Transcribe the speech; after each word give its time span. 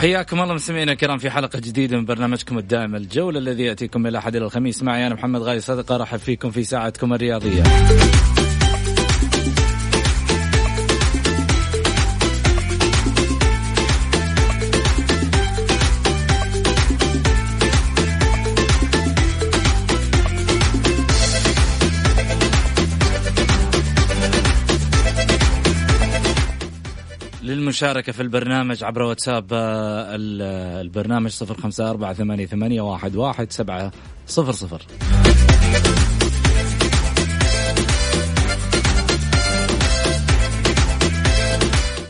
حياكم 0.00 0.40
الله 0.40 0.54
مستمعينا 0.54 0.92
الكرام 0.92 1.18
في 1.18 1.30
حلقة 1.30 1.58
جديدة 1.58 1.96
من 1.96 2.04
برنامجكم 2.04 2.58
الدائم 2.58 2.96
الجولة 2.96 3.38
الذي 3.38 3.62
يأتيكم 3.62 4.00
من 4.00 4.06
الأحد 4.06 4.36
إلى 4.36 4.44
الخميس 4.44 4.82
معي 4.82 5.06
أنا 5.06 5.14
محمد 5.14 5.40
غالي 5.40 5.60
صدقه 5.60 5.94
أرحب 5.94 6.18
فيكم 6.18 6.50
في 6.50 6.64
ساعتكم 6.64 7.12
الرياضية. 7.12 7.62
للمشاركة 27.70 28.12
في 28.12 28.22
البرنامج 28.22 28.84
عبر 28.84 29.02
واتساب 29.02 29.46
آه، 29.52 30.14
ال- 30.14 30.42
البرنامج 30.86 31.30
صفر 31.30 31.54
خمسة 31.54 31.90
أربعة 31.90 32.12
ثمانية, 32.12 32.46
ثمانية 32.46 32.80
واحد, 32.80 33.16
واحد 33.16 33.52
سبعة 33.52 33.90
صفر 34.26 34.52
صفر. 34.52 34.82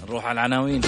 نروح 0.09 0.25
على 0.27 0.33
العناوين. 0.33 0.81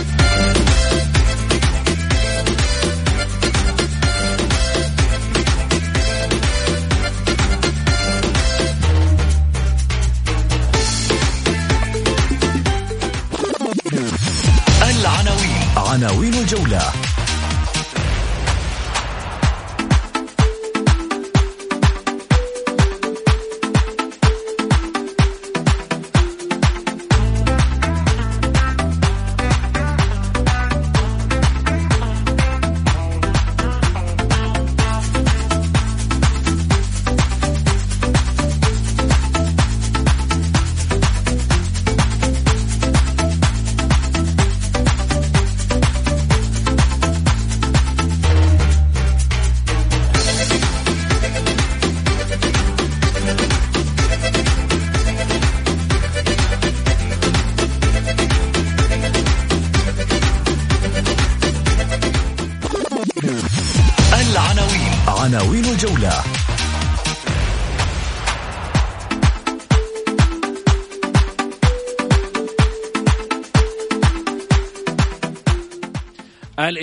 عناوين 15.93 16.35
الجولة. 16.35 17.22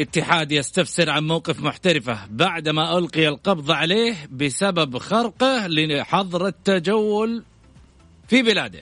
الاتحاد 0.10 0.52
يستفسر 0.52 1.10
عن 1.10 1.28
موقف 1.28 1.60
محترفة 1.60 2.20
بعدما 2.30 2.98
ألقي 2.98 3.28
القبض 3.28 3.72
عليه 3.72 4.16
بسبب 4.32 4.98
خرقه 4.98 5.68
لحظر 5.68 6.48
التجول 6.48 7.44
في 8.28 8.42
بلاده. 8.42 8.80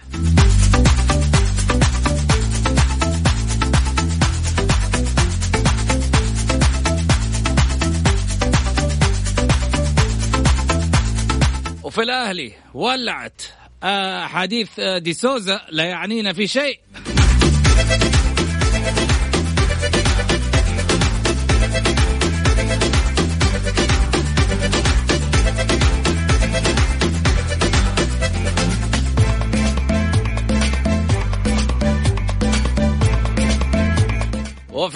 وفي 11.83 12.01
الأهلي 12.01 12.51
ولعت 12.73 13.41
آه، 13.83 14.25
حديث 14.25 14.79
آه، 14.79 14.97
دي 14.97 15.13
سوزا 15.13 15.61
لا 15.69 15.83
يعنينا 15.83 16.33
في 16.33 16.47
شيء. 16.47 16.79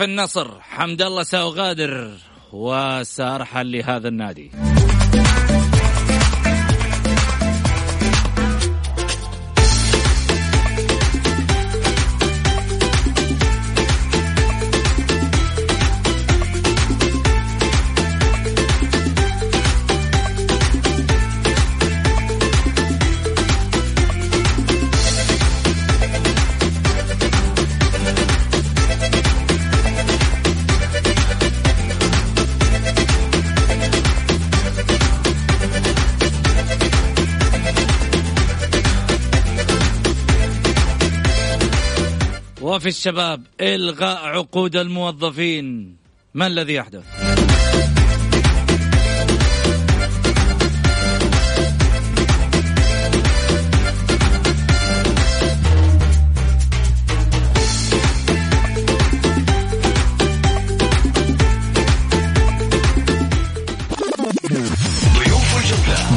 وفي 0.01 0.09
النصر. 0.09 0.61
حمد 0.61 1.01
الله 1.01 1.23
سأغادر 1.23 2.11
وسأرحل 2.53 3.71
لهذا 3.71 4.07
النادي. 4.07 4.70
وفي 42.81 42.89
الشباب 42.89 43.43
إلغاء 43.61 44.25
عقود 44.25 44.75
الموظفين. 44.75 45.95
ما 46.33 46.47
الذي 46.47 46.73
يحدث؟ 46.73 47.03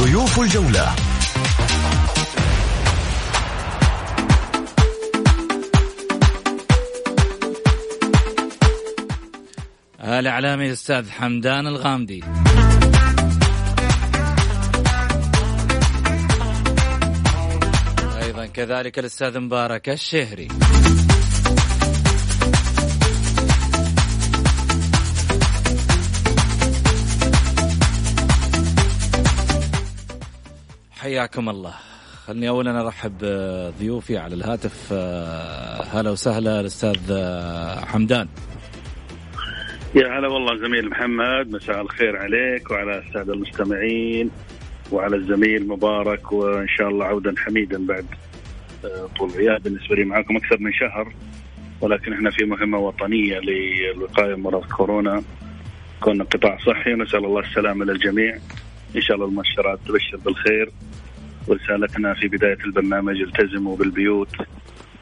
ضيوف 0.00 0.40
الجولة. 0.40 1.13
الإعلامي 10.04 10.66
الأستاذ 10.66 11.10
حمدان 11.10 11.66
الغامدي. 11.66 12.24
أيضا 18.22 18.46
كذلك 18.46 18.98
الأستاذ 18.98 19.38
مبارك 19.38 19.88
الشهري. 19.88 20.48
حياكم 30.90 31.48
الله. 31.48 31.74
خلني 32.26 32.48
اولا 32.48 32.80
أرحب 32.80 33.18
بضيوفي 33.20 34.18
على 34.18 34.34
الهاتف. 34.34 34.88
آه، 34.92 35.82
هلا 35.92 36.10
وسهلا 36.10 36.60
الأستاذ 36.60 36.98
آه، 37.10 37.84
حمدان. 37.84 38.28
يا 39.94 40.18
هلا 40.18 40.28
والله 40.28 40.56
زميل 40.56 40.88
محمد 40.90 41.50
مساء 41.50 41.80
الخير 41.80 42.16
عليك 42.16 42.70
وعلى 42.70 42.98
الساده 42.98 43.32
المستمعين 43.34 44.30
وعلى 44.92 45.16
الزميل 45.16 45.68
مبارك 45.68 46.32
وإن 46.32 46.68
شاء 46.68 46.88
الله 46.88 47.04
عودا 47.04 47.34
حميدا 47.38 47.86
بعد 47.86 48.06
آه، 48.84 49.08
طول 49.18 49.30
غياب 49.30 49.62
بالنسبة 49.62 49.96
لي 49.96 50.04
معكم 50.04 50.36
أكثر 50.36 50.58
من 50.60 50.72
شهر. 50.72 51.12
ولكن 51.80 52.12
إحنا 52.12 52.30
في 52.30 52.44
مهمة 52.44 52.78
وطنية 52.78 53.38
للوقايه 53.38 54.34
من 54.34 54.42
مرض 54.42 54.64
كورونا. 54.64 55.22
كنا 56.00 56.24
قطاع 56.24 56.58
صحي 56.66 56.92
ونسال 56.92 57.24
الله 57.24 57.40
السلامة 57.40 57.84
للجميع. 57.84 58.38
إن 58.96 59.00
شاء 59.00 59.16
الله 59.16 59.28
المؤشرات 59.28 59.78
تبشر 59.86 60.16
بالخير. 60.16 60.70
ورسالتنا 61.48 62.14
في 62.14 62.28
بداية 62.28 62.58
البرنامج 62.64 63.20
التزموا 63.20 63.76
بالبيوت 63.76 64.36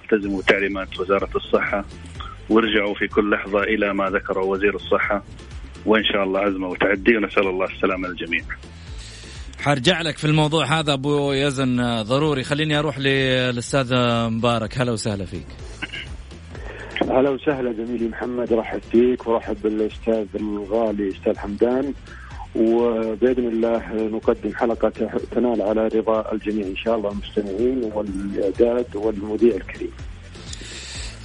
التزموا 0.04 0.42
تعليمات 0.42 1.00
وزارة 1.00 1.30
الصحة. 1.36 1.84
وارجعوا 2.52 2.94
في 2.94 3.06
كل 3.06 3.30
لحظة 3.30 3.62
إلى 3.62 3.94
ما 3.94 4.10
ذكره 4.10 4.44
وزير 4.44 4.74
الصحة. 4.74 5.22
وإن 5.86 6.04
شاء 6.04 6.22
الله 6.24 6.40
عزمة 6.40 6.68
وتعدي 6.68 7.16
ونسأل 7.16 7.46
الله 7.46 7.66
السلامة 7.66 8.08
للجميع. 8.08 8.44
حرجع 9.60 10.02
لك 10.02 10.18
في 10.18 10.24
الموضوع 10.24 10.64
هذا 10.64 10.92
أبو 10.92 11.32
يزن 11.32 12.02
ضروري. 12.02 12.44
خليني 12.44 12.78
أروح 12.78 12.98
للأستاذ 12.98 13.94
مبارك. 14.30 14.78
هلا 14.78 14.92
وسهلا 14.92 15.24
فيك. 15.24 15.46
أهلا 17.02 17.30
وسهلا 17.30 17.72
زميلي 17.72 18.08
محمد 18.08 18.52
رحب 18.52 18.80
فيك 18.92 19.26
ورحب 19.26 19.56
بالأستاذ 19.62 20.26
الغالي 20.34 21.08
أستاذ 21.08 21.38
حمدان. 21.38 21.94
وبإذن 22.56 23.48
الله 23.48 23.92
نقدم 23.92 24.54
حلقة 24.54 24.92
تنال 25.30 25.62
على 25.62 25.88
رضا 25.88 26.32
الجميع 26.32 26.66
إن 26.66 26.76
شاء 26.76 26.96
الله 26.96 27.10
المستمعين 27.10 27.90
والإعداد 27.94 28.96
والمذيع 28.96 29.54
الكريم. 29.56 29.92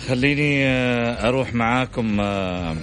خليني 0.08 0.68
آه، 0.68 1.28
أروح 1.28 1.54
معاكم 1.54 2.20
آه، 2.20 2.76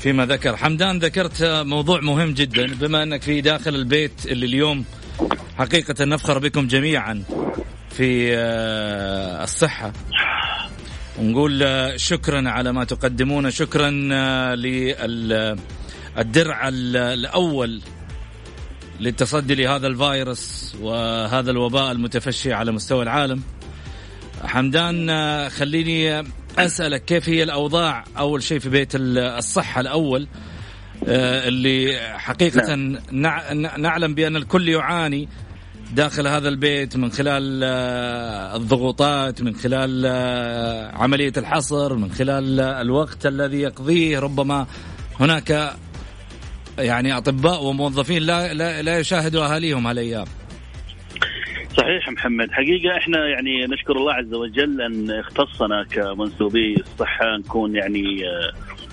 فيما 0.00 0.26
ذكر. 0.26 0.56
حمدان 0.56 0.98
ذكرت 0.98 1.42
موضوع 1.44 2.00
مهم 2.00 2.34
جدا. 2.34 2.66
بما 2.66 3.02
أنك 3.02 3.22
في 3.22 3.40
داخل 3.40 3.74
البيت 3.74 4.26
اللي 4.26 4.46
اليوم 4.46 4.84
حقيقة 5.58 6.04
نفخر 6.04 6.38
بكم 6.38 6.66
جميعا 6.66 7.22
في 7.90 8.36
آه، 8.36 9.44
الصحة 9.44 9.92
ونقول 11.18 11.64
شكرا 11.96 12.48
على 12.50 12.72
ما 12.72 12.84
تقدمون. 12.84 13.50
شكرا 13.50 13.90
للدرع 14.54 15.58
الأول 16.68 17.80
للتصدي 19.00 19.54
لهذا 19.54 19.86
الفيروس 19.86 20.76
وهذا 20.80 21.50
الوباء 21.50 21.92
المتفشي 21.92 22.52
على 22.52 22.72
مستوى 22.72 23.02
العالم. 23.02 23.42
حمدان 24.44 25.10
آه، 25.10 25.48
خليني 25.48 26.24
أسألك 26.58 27.04
كيف 27.04 27.28
هي 27.28 27.42
الأوضاع؟ 27.42 28.04
أول 28.18 28.42
شيء 28.42 28.58
في 28.58 28.68
بيت 28.68 28.92
الصحة 28.94 29.80
الأول 29.80 30.28
آه، 31.08 31.48
اللي 31.48 31.98
حقيقة 32.18 32.74
نعم. 33.12 33.60
نعلم 33.78 34.14
بأن 34.14 34.36
الكل 34.36 34.68
يعاني 34.68 35.28
داخل 35.92 36.26
هذا 36.26 36.48
البيت 36.48 36.96
من 36.96 37.12
خلال 37.12 37.60
آه، 37.64 38.56
الضغوطات 38.56 39.42
من 39.42 39.54
خلال 39.54 40.06
عملية 40.94 41.32
الحصر 41.36 41.94
من 41.94 42.12
خلال 42.12 42.60
الوقت 42.60 43.26
الذي 43.26 43.60
يقضيه. 43.60 44.18
ربما 44.18 44.66
هناك 45.20 45.74
يعني 46.78 47.16
أطباء 47.16 47.64
وموظفين 47.64 48.22
لا 48.22 48.54
لا, 48.54 48.82
لا 48.82 48.98
يشاهدوا 48.98 49.44
أهاليهم 49.44 49.86
هالايام. 49.86 50.26
صحيح 51.76 52.08
محمد. 52.10 52.52
حقيقة 52.52 52.96
إحنا 52.96 53.28
يعني 53.28 53.66
نشكر 53.66 53.96
الله 53.96 54.12
عز 54.12 54.34
وجل 54.34 54.80
أن 54.80 55.10
اختصنا 55.10 55.84
كمنسوبي 55.84 56.74
الصحة 56.74 57.36
نكون 57.36 57.76
يعني 57.76 58.28
آه، 58.28 58.52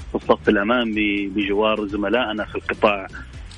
في 0.09 0.15
الصف 0.15 0.49
الامامي 0.49 1.27
بجوار 1.27 1.87
زملائنا 1.87 2.45
في 2.45 2.55
القطاع 2.55 3.07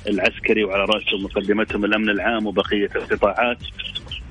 العسكري 0.08 0.64
وعلى 0.64 0.84
رأسهم 0.84 1.22
مقدمتهم 1.24 1.84
الأمن 1.84 2.10
العام 2.10 2.46
وبقية 2.46 2.90
القطاعات. 2.96 3.58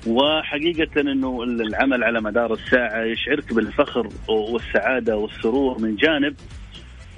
وحقيقة 0.06 1.00
إنه 1.00 1.42
العمل 1.42 2.04
على 2.04 2.20
مدار 2.20 2.52
الساعة 2.52 3.02
يشعرك 3.04 3.54
بالفخر 3.54 4.08
والسعادة 4.28 5.16
والسرور 5.16 5.78
من 5.78 5.96
جانب 5.96 6.34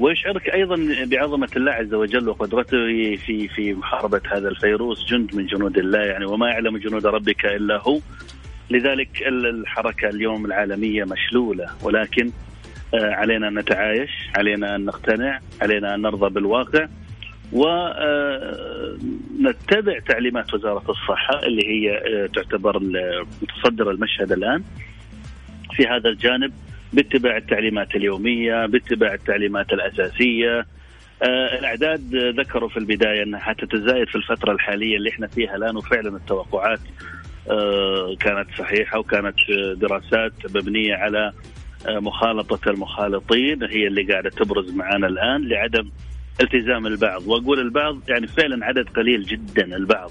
ويشعرك 0.03 0.49
أيضا 0.49 0.77
بعظمة 1.05 1.49
الله 1.57 1.73
عز 1.73 1.95
وجل 1.95 2.29
وقدرته 2.29 3.17
في 3.17 3.49
في 3.49 3.75
محاربة 3.75 4.21
هذا 4.33 4.49
الفيروس 4.49 5.05
جند 5.05 5.35
من 5.35 5.47
جنود 5.47 5.79
الله 5.79 5.99
يعني 5.99 6.25
وما 6.25 6.49
يعلم 6.49 6.77
جنود 6.77 7.07
ربك 7.07 7.47
إلا 7.47 7.83
هو. 7.83 8.01
لذلك 8.71 9.23
الحركة 9.27 10.09
اليوم 10.09 10.47
العالمية 10.47 11.05
مشلولة 11.05 11.67
ولكن 11.83 12.31
آه، 12.95 13.15
علينا 13.15 13.49
أن 13.49 13.59
نتعايش، 13.59 14.11
علينا 14.37 14.77
أن 14.77 14.85
نقتنع، 14.85 15.41
علينا 15.63 15.95
أن 15.95 16.03
نرضى 16.03 16.35
بالواقع 16.35 16.89
ونتبع 17.53 17.97
آه، 19.97 20.03
تعليمات 20.09 20.55
وزارة 20.55 20.91
الصحة 20.91 21.43
اللي 21.43 21.69
هي 21.69 21.97
آه، 21.97 22.27
تعتبر 22.27 22.81
متصدر 23.43 23.91
المشهد 23.91 24.33
الآن. 24.33 24.63
في 25.73 25.87
هذا 25.87 26.09
الجانب 26.09 26.53
باتباع 26.93 27.37
التعليمات 27.37 27.95
اليومية 27.97 28.67
باتباع 28.67 29.15
التعليمات 29.15 29.73
الأساسية. 29.73 30.67
آه 31.23 31.59
الأعداد 31.59 32.15
ذكروا 32.41 32.69
في 32.69 32.77
البداية 32.77 33.23
أنها 33.23 33.41
حتتزايد 33.41 34.09
في 34.09 34.15
الفترة 34.17 34.53
الحالية 34.53 34.97
اللي 34.97 35.11
إحنا 35.11 35.27
فيها 35.27 35.57
الآن 35.57 35.77
وفعلا 35.77 36.17
التوقعات 36.17 36.81
آه 37.51 38.15
كانت 38.21 38.47
صحيحة 38.59 38.99
وكانت 38.99 39.37
دراسات 39.77 40.33
مبنية 40.55 40.95
على 40.95 41.33
آه 41.89 41.99
مخالطة 41.99 42.71
المخالطين 42.71 43.63
هي 43.63 43.87
اللي 43.87 44.03
قاعدة 44.13 44.31
تبرز 44.31 44.71
معنا 44.75 45.07
الآن 45.07 45.49
لعدم 45.49 45.91
التزام 46.41 46.87
البعض. 46.87 47.27
وأقول 47.27 47.59
البعض 47.61 47.99
يعني 48.11 48.27
فعلا 48.27 48.67
عدد 48.67 48.89
قليل 48.89 49.23
جدا 49.23 49.77
البعض. 49.77 50.11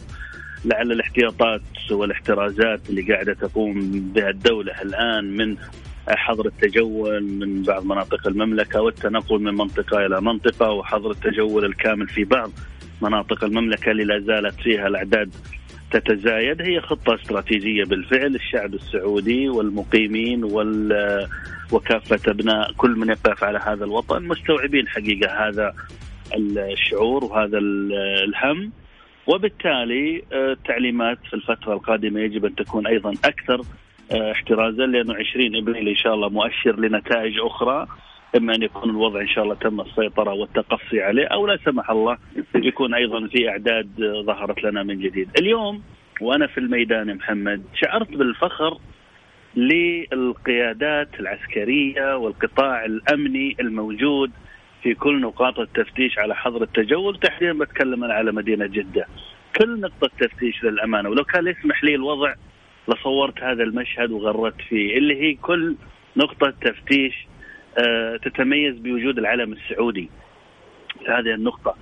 لعل 0.65 0.91
الاحتياطات 0.91 1.61
والاحترازات 1.91 2.89
اللي 2.89 3.13
قاعدة 3.13 3.33
تقوم 3.33 4.01
بها 4.15 4.29
الدولة 4.29 4.81
الآن 4.81 5.38
من 5.38 5.55
حظر 6.10 6.46
التجول 6.46 7.24
من 7.24 7.63
بعض 7.63 7.86
مناطق 7.86 8.27
المملكة 8.27 8.81
والتنقل 8.81 9.39
من 9.39 9.53
منطقة 9.53 10.05
إلى 10.05 10.22
منطقة 10.22 10.72
وحظر 10.72 11.12
التجول 11.12 11.65
الكامل 11.65 12.08
في 12.08 12.24
بعض 12.24 12.51
مناطق 13.01 13.43
المملكة 13.43 13.91
اللي 13.91 14.03
لا 14.03 14.20
زالت 14.20 14.62
فيها 14.62 14.88
الأعداد 14.88 15.31
تتزايد. 15.91 16.62
هي 16.62 16.81
خطة 16.81 17.15
استراتيجية 17.15 17.84
بالفعل. 17.84 18.36
الشعب 18.36 18.74
السعودي 18.74 19.50
والمقيمين 19.50 20.43
وال 20.43 21.27
وكافة 21.72 22.31
أبناء 22.31 22.72
كل 22.72 22.91
من 22.91 23.10
يقف 23.10 23.43
على 23.43 23.60
هذا 23.60 23.86
الوطن 23.86 24.24
مستوعبين 24.24 24.88
حقيقة 24.88 25.48
هذا 25.48 25.74
الشعور 26.36 27.24
وهذا 27.24 27.58
الهم. 28.27 28.72
وبالتالي 29.27 30.24
التعليمات 30.34 31.17
في 31.29 31.34
الفترة 31.34 31.74
القادمة 31.74 32.20
يجب 32.20 32.46
أن 32.46 32.55
تكون 32.55 32.88
أيضا 32.88 33.13
أكثر 33.25 33.60
آه، 33.60 33.80
احترازا 34.13 34.85
لأنه 34.85 35.13
20 35.15 35.55
إبريل 35.55 35.87
إن 35.87 35.95
شاء 35.95 36.13
الله 36.13 36.29
مؤشر 36.29 36.79
لنتائج 36.79 37.39
أخرى 37.39 37.87
إما 38.37 38.55
أن 38.55 38.63
يكون 38.63 38.89
الوضع 38.89 39.21
إن 39.21 39.27
شاء 39.27 39.43
الله 39.43 39.55
تم 39.55 39.81
السيطرة 39.81 40.33
والتقصي 40.33 41.01
عليه 41.01 41.25
أو 41.27 41.47
لا 41.47 41.57
سمح 41.65 41.89
الله 41.91 42.17
يكون 42.55 42.93
أيضا 42.93 43.27
في 43.27 43.49
إعداد 43.49 43.89
ظهرت 44.25 44.63
لنا 44.63 44.83
من 44.83 44.99
جديد. 44.99 45.29
اليوم 45.39 45.81
وأنا 46.21 46.47
في 46.47 46.57
الميدان 46.57 47.15
محمد 47.15 47.63
شعرت 47.75 48.09
بالفخر 48.11 48.77
للقيادات 49.55 51.19
العسكرية 51.19 52.17
والقطاع 52.17 52.85
الأمني 52.85 53.55
الموجود 53.59 54.31
في 54.83 54.93
كل 54.93 55.21
نقاط 55.21 55.59
التفتيش 55.59 56.19
على 56.19 56.35
حظر 56.35 56.63
التجول 56.63 57.19
تحديدا 57.19 57.53
بتكلم 57.57 58.03
أنا 58.03 58.13
على 58.13 58.31
مدينة 58.31 58.65
جدة 58.65 59.05
كل 59.59 59.79
نقطة 59.79 60.09
تفتيش 60.19 60.63
للأمانة 60.63 61.09
ولو 61.09 61.23
كان 61.23 61.47
يسمح 61.47 61.83
لي 61.83 61.95
الوضع 61.95 62.33
لصورت 62.88 63.43
هذا 63.43 63.63
المشهد 63.63 64.11
وغردت 64.11 64.61
فيه 64.61 64.97
اللي 64.97 65.21
هي 65.21 65.33
كل 65.33 65.75
نقطة 66.17 66.53
تفتيش 66.61 67.27
آه، 67.77 68.17
تتميز 68.17 68.77
بوجود 68.77 69.17
العلم 69.17 69.53
السعودي 69.53 70.09
في 71.00 71.11
هذه 71.11 71.33
النقطة. 71.33 71.75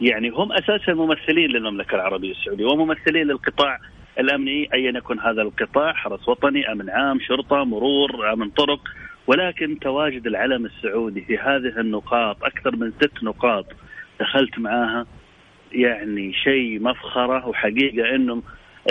يعني 0.00 0.28
هم 0.28 0.52
أساسا 0.52 0.94
ممثلين 0.94 1.50
للمملكة 1.50 1.94
العربية 1.94 2.30
السعودية 2.30 2.64
وممثلين 2.64 3.26
للقطاع 3.26 3.78
الأمني 4.18 4.68
أيا 4.74 4.90
يكن 4.90 5.20
هذا 5.20 5.42
القطاع 5.42 5.92
حرس 5.92 6.28
وطني 6.28 6.72
أمن 6.72 6.90
عام 6.90 7.20
شرطة 7.20 7.64
مرور 7.64 8.32
أمن 8.32 8.50
طرق. 8.50 8.80
ولكن 9.26 9.78
تواجد 9.78 10.26
العلم 10.26 10.66
السعودي 10.66 11.20
في 11.20 11.38
هذه 11.38 11.80
النقاط 11.80 12.44
أكثر 12.44 12.76
من 12.76 12.92
ست 12.92 13.22
نقاط 13.22 13.66
دخلت 14.20 14.58
معاها 14.58 15.06
يعني 15.72 16.32
شيء 16.32 16.82
مفخرة 16.82 17.48
وحقيقة 17.48 18.14
أنهم 18.14 18.42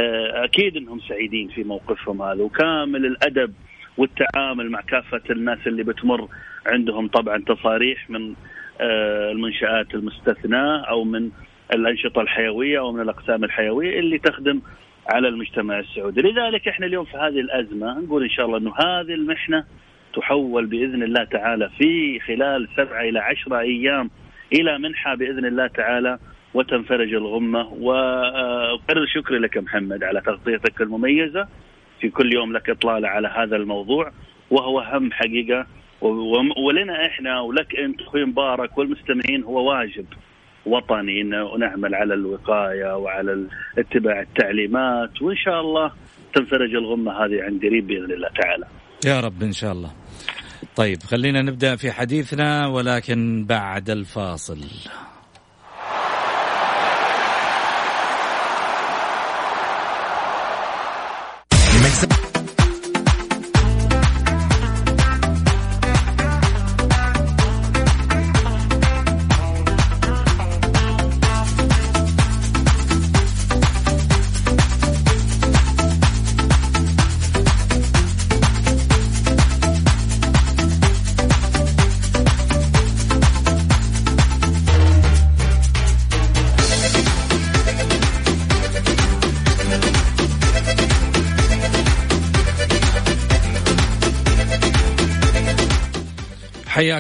آه، 0.02 0.44
أكيد 0.44 0.78
أنهم 0.78 1.00
سعيدين 1.00 1.48
في 1.48 1.64
موقفهم 1.64 2.22
هذا 2.22 2.44
وكامل 2.44 3.06
الأدب 3.06 3.54
والتعامل 3.98 4.70
مع 4.70 4.82
كافة 4.82 5.22
الناس 5.30 5.60
اللي 5.68 5.84
بتمر 5.84 6.28
عندهم 6.66 7.08
طبعا 7.08 7.44
تصاريح 7.48 8.10
من 8.10 8.34
آه، 8.82 9.32
المنشآت 9.32 9.96
المستثناة 9.96 10.86
أو 10.90 11.04
من 11.04 11.30
الأنشطة 11.74 12.22
الحيوية 12.22 12.80
أو 12.80 12.92
من 12.92 13.02
الأقسام 13.02 13.44
الحيوية 13.44 14.00
اللي 14.00 14.18
تخدم 14.18 14.62
على 15.14 15.28
المجتمع 15.28 15.80
السعودي. 15.80 16.22
لذلك 16.22 16.68
إحنا 16.68 16.86
اليوم 16.86 17.06
في 17.06 17.18
هذه 17.18 17.40
الأزمة 17.40 18.00
نقول 18.00 18.24
إن 18.24 18.30
شاء 18.30 18.46
الله 18.46 18.58
أنه 18.58 18.74
هذه 18.80 19.14
المحنة 19.14 19.66
تحول 20.16 20.66
بإذن 20.66 21.04
الله 21.04 21.24
تعالى 21.24 21.70
في 21.78 22.20
خلال 22.20 22.68
سبعة 22.78 23.02
إلى 23.02 23.20
عشرة 23.20 23.60
أيام 23.60 24.10
إلى 24.54 24.78
منحة 24.80 25.16
بإذن 25.16 25.46
الله 25.46 25.68
تعالى 25.68 26.20
وتنفرج 26.56 27.14
الغمة. 27.14 27.68
وأكرر 27.74 29.06
شكري 29.16 29.40
لك 29.40 29.58
محمد 29.58 30.04
على 30.04 30.22
تغطيتك 30.22 30.82
المميزة. 30.82 31.48
في 32.00 32.10
كل 32.10 32.34
يوم 32.34 32.54
لك 32.54 32.70
إطلالة 32.70 33.08
على 33.08 33.28
هذا 33.28 33.56
الموضوع. 33.56 34.12
وهو 34.52 34.80
هم 34.80 35.12
حقيقة. 35.12 35.66
ولنا 36.66 37.06
إحنا 37.06 37.40
ولك 37.40 37.76
أنت 37.80 38.02
أخوي 38.02 38.26
مبارك 38.26 38.78
والمستمعين 38.78 39.44
هو 39.44 39.70
واجب 39.70 40.06
وطني 40.66 41.24
نعمل 41.60 41.96
على 41.96 42.14
الوقاية 42.14 42.98
وعلى 42.98 43.48
اتباع 43.78 44.22
التعليمات. 44.22 45.22
وإن 45.22 45.36
شاء 45.38 45.62
الله 45.62 45.92
تنفرج 46.34 46.76
الغمة 46.76 47.12
هذه 47.12 47.44
عن 47.44 47.60
قريب 47.60 47.88
بإذن 47.88 48.12
الله 48.12 48.30
تعالى. 48.42 48.66
يا 49.06 49.20
رب 49.20 49.44
إن 49.44 49.52
شاء 49.52 49.72
الله. 49.72 49.92
طيب 50.76 50.98
خلينا 51.04 51.42
نبدأ 51.42 51.76
في 51.76 51.92
حديثنا 51.92 52.68
ولكن 52.68 53.46
بعد 53.50 53.90
الفاصل. 53.90 54.58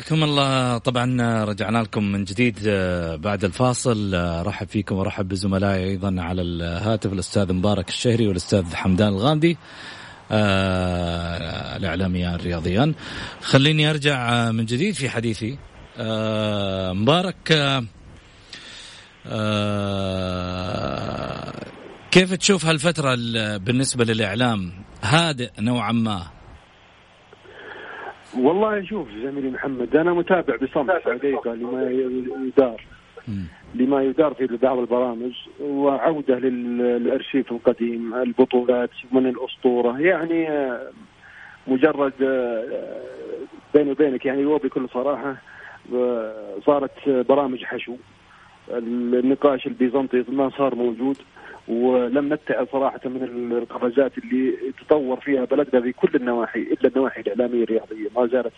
حياكم 0.05 0.23
الله. 0.23 0.77
طبعا 0.77 1.43
رجعنا 1.43 1.77
لكم 1.77 2.03
من 2.03 2.23
جديد 2.23 2.59
آه، 2.67 3.15
بعد 3.15 3.43
الفاصل. 3.43 4.15
آه، 4.15 4.41
رحب 4.41 4.67
فيكم 4.67 4.95
ورحب 4.95 5.27
بزملائي 5.27 5.83
أيضا 5.83 6.15
على 6.21 6.41
الهاتف 6.41 7.13
الأستاذ 7.13 7.53
مبارك 7.53 7.89
الشهري 7.89 8.27
والأستاذ 8.27 8.75
حمدان 8.75 9.07
الغامدي 9.07 9.57
آه 10.31 11.77
الاعلاميان 11.77 12.33
الرياضيان. 12.35 12.93
خليني 13.41 13.89
أرجع 13.89 14.51
من 14.51 14.65
جديد 14.65 14.95
في 14.95 15.09
حديثي. 15.09 15.57
مبارك 16.93 17.53
كيف 22.11 22.33
تشوف 22.33 22.65
هالفترة 22.65 23.15
بالنسبة 23.57 24.05
للإعلام؟ 24.05 24.73
هادئ 25.01 25.49
نوعا 25.59 25.91
ما. 25.91 26.27
والله 28.37 28.83
شوف 28.83 29.07
زميلي 29.23 29.49
محمد 29.49 29.95
أنا 29.95 30.13
متابع 30.13 30.55
بصمت 30.55 31.01
حقيقه 31.05 31.53
لما 31.53 31.89
يدار. 32.47 32.81
لما 33.75 34.03
يدار 34.03 34.33
في 34.33 34.47
بعض 34.47 34.77
البرامج 34.77 35.33
وعودة 35.61 36.39
للأرشيف 36.39 37.51
القديم 37.51 38.15
البطولات 38.15 38.89
من 39.11 39.27
الأسطورة 39.27 39.99
يعني 39.99 40.49
آه، 40.49 40.89
مجرد 41.67 42.13
آه، 42.21 43.01
بيني 43.73 43.91
وبينك 43.91 44.25
يعني 44.25 44.45
وبكل 44.45 44.89
صراحة 44.89 45.35
آه، 45.93 46.57
صارت 46.65 47.09
برامج 47.09 47.63
حشو. 47.63 47.95
النقاش 48.69 49.67
البيزنطي 49.67 50.25
ما 50.29 50.49
صار 50.57 50.75
موجود. 50.75 51.17
ولم 51.67 52.33
نتعظ 52.33 52.67
صراحة 52.71 52.99
من 53.05 53.51
القفزات 53.51 54.17
اللي 54.17 54.53
تطور 54.79 55.19
فيها 55.19 55.45
بلدنا 55.45 55.81
في 55.81 55.91
كل 55.91 56.09
النواحي 56.15 56.59
إلا 56.59 56.89
النواحي 56.89 57.21
الإعلامية 57.21 57.63
الرياضية. 57.63 58.09
ما 58.15 58.27
زالت 58.27 58.53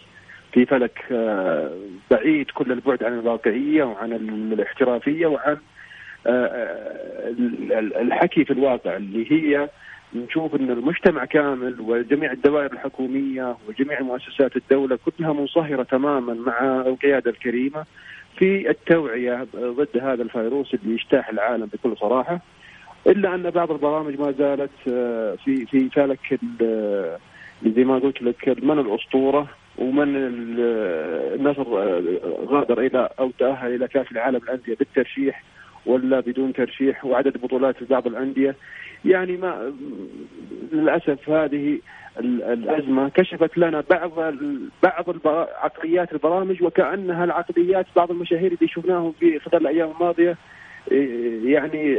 في 0.54 0.66
فلك 0.66 1.06
آه، 1.12 1.72
بعيد 2.12 2.52
كل 2.52 2.72
البعد 2.72 3.04
عن 3.04 3.20
الواقعية 3.20 3.84
وعن 3.84 4.14
الاحترافية 4.14 5.28
وعن 5.28 5.58
آه، 6.28 6.46
آه، 6.46 7.80
الحكي 7.80 8.46
في 8.46 8.54
الواقع 8.54 8.98
اللي 8.98 9.32
هي 9.32 9.70
نشوف 10.16 10.56
إن 10.56 10.72
المجتمع 10.72 11.26
كامل 11.26 11.82
وجميع 11.82 12.32
الدوائر 12.32 12.74
الحكومية 12.74 13.58
وجميع 13.68 14.02
مؤسسات 14.02 14.56
الدولة 14.56 15.00
كلها 15.06 15.34
منصهرة 15.34 15.84
تماما 15.84 16.34
مع 16.34 16.82
القيادة 16.88 17.32
الكريمة 17.32 17.86
في 18.38 18.70
التوعية 18.70 19.48
ضد 19.56 19.98
هذا 20.02 20.24
الفيروس 20.24 20.74
اللي 20.74 20.94
يجتاح 20.94 21.30
العالم 21.30 21.66
بكل 21.66 21.98
صراحة. 21.98 22.42
إلا 23.08 23.36
أن 23.36 23.50
بعض 23.50 23.72
البرامج 23.72 24.20
ما 24.20 24.32
زالت 24.32 24.72
آه، 24.88 25.36
في 25.46 25.66
في 25.66 25.90
فلك 25.90 26.40
زي 27.66 27.84
ما 27.84 28.00
قلت 28.00 28.22
لك 28.22 28.64
من 28.64 28.80
الأسطورة 28.80 29.48
ومن 29.78 30.16
النصر 31.36 31.62
آه، 31.62 32.02
غادر 32.46 32.80
إلى 32.80 33.10
أو 33.20 33.32
تأهل 33.40 33.76
إلى 33.76 33.88
كأس 33.88 34.12
العالم 34.12 34.38
الانديه 34.44 34.76
بالترشيح 34.76 35.44
ولا 35.86 36.20
بدون 36.20 36.54
ترشيح 36.54 37.06
وعدد 37.06 37.38
بطولات 37.38 37.84
بعض 37.84 38.08
الأندية. 38.08 38.56
يعني 39.06 39.38
ما 39.38 39.74
للأسف 40.72 41.30
هذه 41.30 41.80
الأزمة 42.20 43.10
كشفت 43.10 43.58
لنا 43.58 43.84
بعض 43.90 44.12
بعض 44.84 45.28
عقليات 45.62 46.14
البرامج 46.14 46.64
وكأنها 46.64 47.24
العقليات 47.24 47.86
بعض 47.96 48.12
المشاهير 48.12 48.52
اللي 48.52 48.68
شفناهم 48.68 49.14
في 49.20 49.40
خلال 49.40 49.62
الأيام 49.62 49.92
الماضية. 49.92 50.38
يعني 51.44 51.98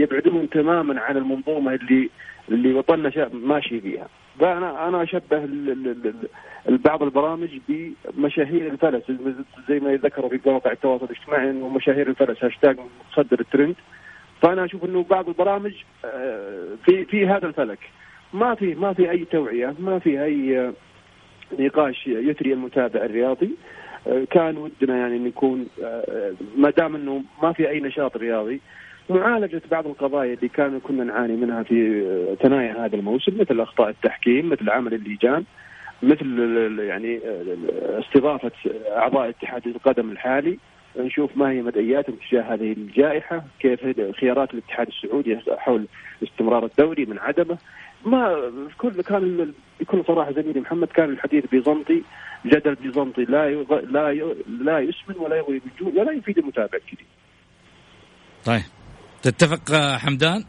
يبعدون 0.00 0.50
تماما 0.50 1.00
عن 1.00 1.16
المنظومة 1.16 1.74
اللي 1.74 2.10
اللي 2.48 2.72
وطننا 2.72 3.30
ماشي 3.32 3.80
فيها. 3.80 4.08
فأنا 4.40 4.88
أنا 4.88 5.02
أشبه 5.02 5.48
بعض 6.66 7.02
البرامج 7.02 7.48
بمشاهير 7.68 8.66
الفلس 8.66 9.02
زي 9.68 9.80
ما 9.80 9.94
ذكروا 9.94 10.30
في 10.30 10.40
مواقع 10.46 10.72
التواصل 10.72 11.04
الاجتماعي 11.04 11.50
إنه 11.50 11.68
مشاهير 11.68 12.08
الفلس 12.08 12.44
هاشتاج 12.44 12.76
متصدر 13.10 13.40
الترند. 13.40 13.74
فأنا 14.42 14.64
أشوف 14.64 14.84
إنه 14.84 15.02
بعض 15.10 15.28
البرامج 15.28 15.74
آه، 16.04 16.68
في 16.84 17.04
في 17.04 17.26
هذا 17.26 17.46
الفلك. 17.46 17.78
ما 18.32 18.54
في 18.54 18.74
ما 18.74 18.92
في 18.92 19.10
أي 19.10 19.24
توعية 19.24 19.74
ما 19.78 19.98
في 19.98 20.24
أي 20.24 20.72
نقاش 21.58 22.06
يثري 22.06 22.52
المتابع 22.52 23.04
الرياضي. 23.04 23.50
كان 24.30 24.56
ودنا 24.56 24.96
يعني 24.96 25.16
إن 25.16 25.26
يكون 25.26 25.66
آه، 25.84 26.32
ما 26.56 26.70
دام 26.70 26.94
إنه 26.94 27.22
ما 27.42 27.52
في 27.52 27.70
أي 27.70 27.80
نشاط 27.80 28.16
رياضي 28.16 28.60
معالجة 29.10 29.62
بعض 29.70 29.86
القضايا 29.86 30.34
اللي 30.34 30.48
كانوا 30.48 30.80
كنا 30.80 31.04
نعاني 31.04 31.36
منها 31.36 31.62
في 31.62 32.02
آه، 32.06 32.34
ثنايا 32.34 32.84
هذا 32.86 32.96
الموسم 32.96 33.40
مثل 33.40 33.60
أخطاء 33.60 33.88
التحكيم 33.88 34.48
مثل 34.48 34.70
عمل 34.70 34.94
اللجان 34.94 35.44
مثل 36.02 36.38
يعني 36.78 37.20
آه، 37.26 38.00
استضافة 38.00 38.52
أعضاء 38.96 39.28
اتحاد 39.28 39.66
القدم 39.66 40.10
الحالي. 40.10 40.58
نشوف 40.96 41.36
ما 41.36 41.50
هي 41.50 41.62
مدعياتهم 41.62 42.16
تجاه 42.16 42.42
هذه 42.42 42.72
الجائحة، 42.72 43.44
كيف 43.60 43.80
خيارات 44.20 44.54
الاتحاد 44.54 44.88
السعودي 44.88 45.38
حول 45.58 45.86
استمرار 46.22 46.64
الدوري 46.64 47.04
من 47.04 47.18
عدمه، 47.18 47.58
ما 48.04 48.52
كل 48.78 49.02
كان 49.02 49.52
بكل 49.80 50.04
صراحة 50.06 50.32
زميلي 50.32 50.60
محمد 50.60 50.88
كان 50.88 51.10
الحديث 51.10 51.46
بيزنطي 51.46 52.02
جدل 52.46 52.74
بيزنطي. 52.74 53.24
لا 53.24 53.48
يغ... 53.48 53.80
لا 53.80 54.10
ي... 54.10 54.36
لا 54.60 54.78
يسمن 54.78 55.16
ولا 55.18 55.36
يغوي 55.36 55.58
بالجوع 55.58 56.02
ولا 56.02 56.12
يفيد 56.12 56.38
المتابع 56.38 56.78
كذي. 56.78 57.06
طيب. 58.44 58.62
تتفق 59.22 59.76
حمدان؟ 59.96 60.44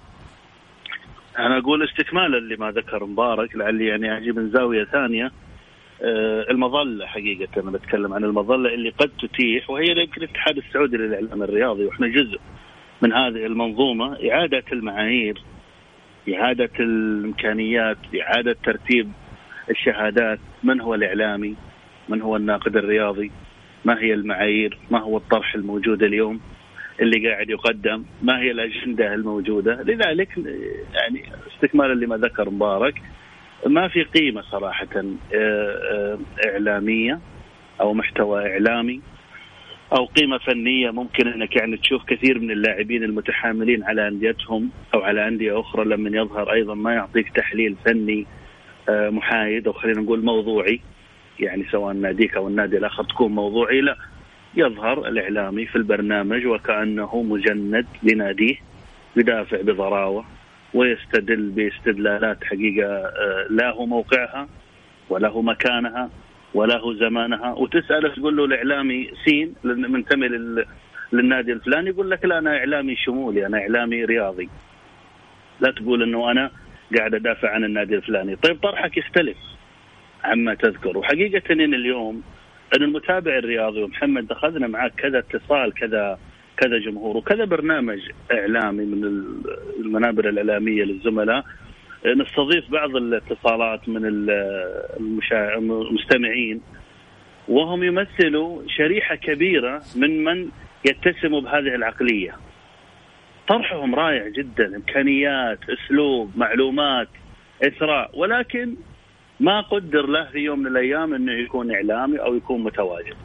أنا 1.39 1.57
أقول 1.57 1.83
استكمالا 1.83 2.37
لما 2.55 2.71
ذكر 2.71 3.05
مبارك 3.05 3.55
لعلي 3.55 3.85
يعني 3.85 4.17
أجي 4.17 4.31
من 4.31 4.51
زاوية 4.51 4.83
ثانية. 4.83 5.31
آه، 6.01 6.45
المظلة 6.51 7.05
حقيقة 7.05 7.61
أنا 7.61 7.71
بتكلم 7.71 8.13
عن 8.13 8.23
المظلة 8.23 8.73
اللي 8.73 8.89
قد 8.89 9.09
تتيح 9.09 9.69
وهي 9.69 9.85
يمكن 9.87 10.23
الاتحاد 10.23 10.57
السعودي 10.57 10.97
للإعلام 10.97 11.43
الرياضي 11.43 11.85
وإحنا 11.85 12.07
جزء 12.07 12.39
من 13.01 13.13
هذه 13.13 13.45
المنظومة. 13.45 14.17
إعادة 14.31 14.63
المعايير 14.71 15.41
إعادة 16.29 16.69
الإمكانيات 16.79 17.97
إعادة 18.21 18.55
ترتيب 18.63 19.11
الشهادات. 19.69 20.39
من 20.63 20.81
هو 20.81 20.95
الإعلامي؟ 20.95 21.55
من 22.09 22.21
هو 22.21 22.35
الناقد 22.35 22.77
الرياضي؟ 22.77 23.31
ما 23.85 23.99
هي 23.99 24.13
المعايير؟ 24.13 24.77
ما 24.91 24.99
هو 24.99 25.17
الطرح 25.17 25.55
الموجود 25.55 26.03
اليوم 26.03 26.39
اللي 26.99 27.29
قاعد 27.29 27.49
يقدم؟ 27.49 28.03
ما 28.21 28.39
هي 28.39 28.51
الأجندة 28.51 29.13
الموجودة؟ 29.13 29.81
لذلك 29.81 30.29
يعني 30.93 31.23
استكمالا 31.53 31.93
لما 31.93 32.17
ذكر 32.17 32.49
مبارك 32.49 33.01
ما 33.67 33.87
في 33.87 34.03
قيمة 34.03 34.41
صراحة 34.41 34.87
آه، 34.95 35.07
آه، 35.35 36.17
إعلامية 36.45 37.19
أو 37.81 37.93
محتوى 37.93 38.51
إعلامي. 38.51 39.01
أو 39.93 40.05
قيمة 40.05 40.37
فنية 40.37 40.91
ممكن 40.91 41.27
إنك 41.27 41.55
يعني 41.55 41.77
تشوف 41.77 42.03
كثير 42.05 42.39
من 42.39 42.51
اللاعبين 42.51 43.03
المتحاملين 43.03 43.83
على 43.83 44.07
أنديتهم 44.07 44.69
أو 44.93 45.01
على 45.01 45.27
أندية 45.27 45.59
أخرى 45.59 45.85
لما 45.85 46.17
يظهر 46.17 46.53
أيضا 46.53 46.75
ما 46.75 46.93
يعطيك 46.93 47.29
تحليل 47.29 47.75
فني 47.85 48.25
آه، 48.89 49.09
محايد 49.09 49.67
أو 49.67 49.73
خلينا 49.73 50.01
نقول 50.01 50.25
موضوعي. 50.25 50.79
يعني 51.39 51.65
سواء 51.71 51.93
ناديك 51.93 52.35
أو 52.35 52.47
النادي 52.47 52.77
الآخر 52.77 53.03
تكون 53.03 53.31
موضوعي 53.31 53.81
لا. 53.81 53.95
يظهر 54.55 55.07
الإعلامي 55.07 55.65
في 55.65 55.75
البرنامج 55.75 56.45
وكأنه 56.45 57.21
مجند 57.21 57.85
لناديه 58.03 58.55
يدافع 59.15 59.61
بضراوة 59.61 60.25
ويستدل 60.73 61.49
باستدلالات 61.49 62.43
حقيقة 62.43 62.87
آه، 62.87 63.47
لا 63.49 63.71
هو 63.71 63.85
موقعها 63.85 64.47
ولا 65.09 65.29
هو 65.29 65.41
مكانها. 65.41 66.09
ولا 66.53 66.77
هو 66.77 66.93
زمانها. 66.93 67.53
وتسأله 67.53 68.09
تقول 68.09 68.37
له 68.37 68.45
الإعلامي 68.45 69.11
سين 69.25 69.55
منتمي 69.63 70.27
للنادي 71.13 71.51
الفلاني 71.51 71.89
يقول 71.89 72.11
لك 72.11 72.25
لا 72.25 72.37
أنا 72.37 72.57
إعلامي 72.57 72.95
شمولي 72.95 73.45
أنا 73.45 73.57
إعلامي 73.57 74.05
رياضي. 74.05 74.49
لا 75.59 75.71
تقول 75.71 76.03
إنه 76.03 76.31
أنا 76.31 76.51
قاعد 76.97 77.15
أدافع 77.15 77.49
عن 77.49 77.63
النادي 77.63 77.95
الفلاني. 77.95 78.35
طيب 78.35 78.59
طرحك 78.61 78.97
يختلف 78.97 79.37
عما 80.23 80.53
تذكر. 80.53 80.97
وحقيقة 80.97 81.53
إن 81.53 81.73
اليوم 81.73 82.23
إن 82.77 82.83
المتابع 82.83 83.37
الرياضي 83.37 83.83
ومحمد 83.83 84.31
أخذنا 84.31 84.67
معك 84.67 84.93
كذا 84.97 85.19
اتصال 85.19 85.73
كذا 85.73 86.19
كذا 86.57 86.77
جمهور 86.77 87.17
وكذا 87.17 87.45
برنامج 87.45 87.99
إعلامي 88.31 88.85
من 88.85 89.23
المنابر 89.79 90.29
الإعلامية 90.29 90.83
للزملاء. 90.83 91.43
نستضيف 92.05 92.71
بعض 92.71 92.95
الاتصالات 92.95 93.89
من 93.89 94.05
المستمعين 95.51 96.61
وهم 97.47 97.83
يمثلوا 97.83 98.61
شريحة 98.67 99.15
كبيرة 99.15 99.81
من 99.95 100.23
من 100.23 100.49
يتسموا 100.85 101.41
بهذه 101.41 101.75
العقلية. 101.75 102.35
طرحهم 103.47 103.95
رائع 103.95 104.27
جدا، 104.27 104.75
إمكانيات، 104.75 105.59
أسلوب، 105.69 106.31
معلومات، 106.35 107.07
إثراء، 107.67 108.11
ولكن 108.13 108.75
ما 109.39 109.61
قدر 109.61 110.07
له 110.07 110.23
في 110.23 110.39
يوم 110.39 110.59
من 110.59 110.67
الأيام 110.67 111.13
إنه 111.13 111.31
يكون 111.31 111.75
إعلامي 111.75 112.17
أو 112.17 112.35
يكون 112.35 112.63
متواجد. 112.63 113.15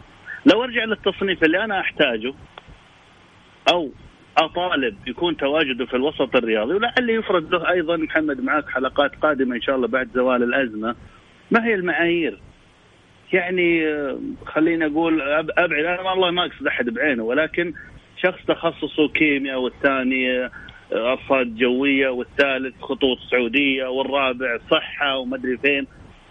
لو 0.47 0.65
أرجع 0.65 0.85
للتصنيف 0.85 1.45
اللي 1.45 1.65
أنا 1.65 1.81
أحتاجه 1.81 2.35
أو 3.73 3.91
أطالب 4.39 4.97
يكون 5.07 5.37
تواجده 5.37 5.87
في 5.87 5.95
الوسط 5.95 6.37
الرياضي 6.37 6.75
ولعل 6.75 7.11
يفرض 7.11 7.55
له 7.55 7.71
أيضا 7.71 7.97
محمد 7.97 8.41
معك 8.41 8.69
حلقات 8.69 9.17
قادمة 9.17 9.57
إن 9.57 9.63
شاء 9.63 9.77
الله 9.77 9.89
بعد 9.89 10.09
زوال 10.15 10.43
الأزمة 10.43 10.95
ما 11.51 11.67
هي 11.67 11.75
المعايير؟ 11.75 12.39
يعني 13.33 13.89
آه، 13.89 14.19
خليني 14.47 14.87
أقول 14.87 15.23
أبعد 15.23 15.73
أنا 15.73 16.01
والله 16.01 16.31
ما 16.31 16.47
أقصد 16.47 16.67
أحد 16.67 16.91
بعينه 16.91 17.23
ولكن 17.23 17.75
شخص 18.23 18.45
تخصصه 18.49 19.09
كيمياء 19.09 19.61
والثاني 19.61 20.45
آه، 20.45 20.51
أرصاد 20.93 21.57
جوية 21.57 22.09
والثالث 22.09 22.81
خطوط 22.81 23.19
سعودية 23.31 23.87
والرابع 23.87 24.59
صحة 24.71 25.17
ومدري 25.17 25.57
فين 25.57 25.87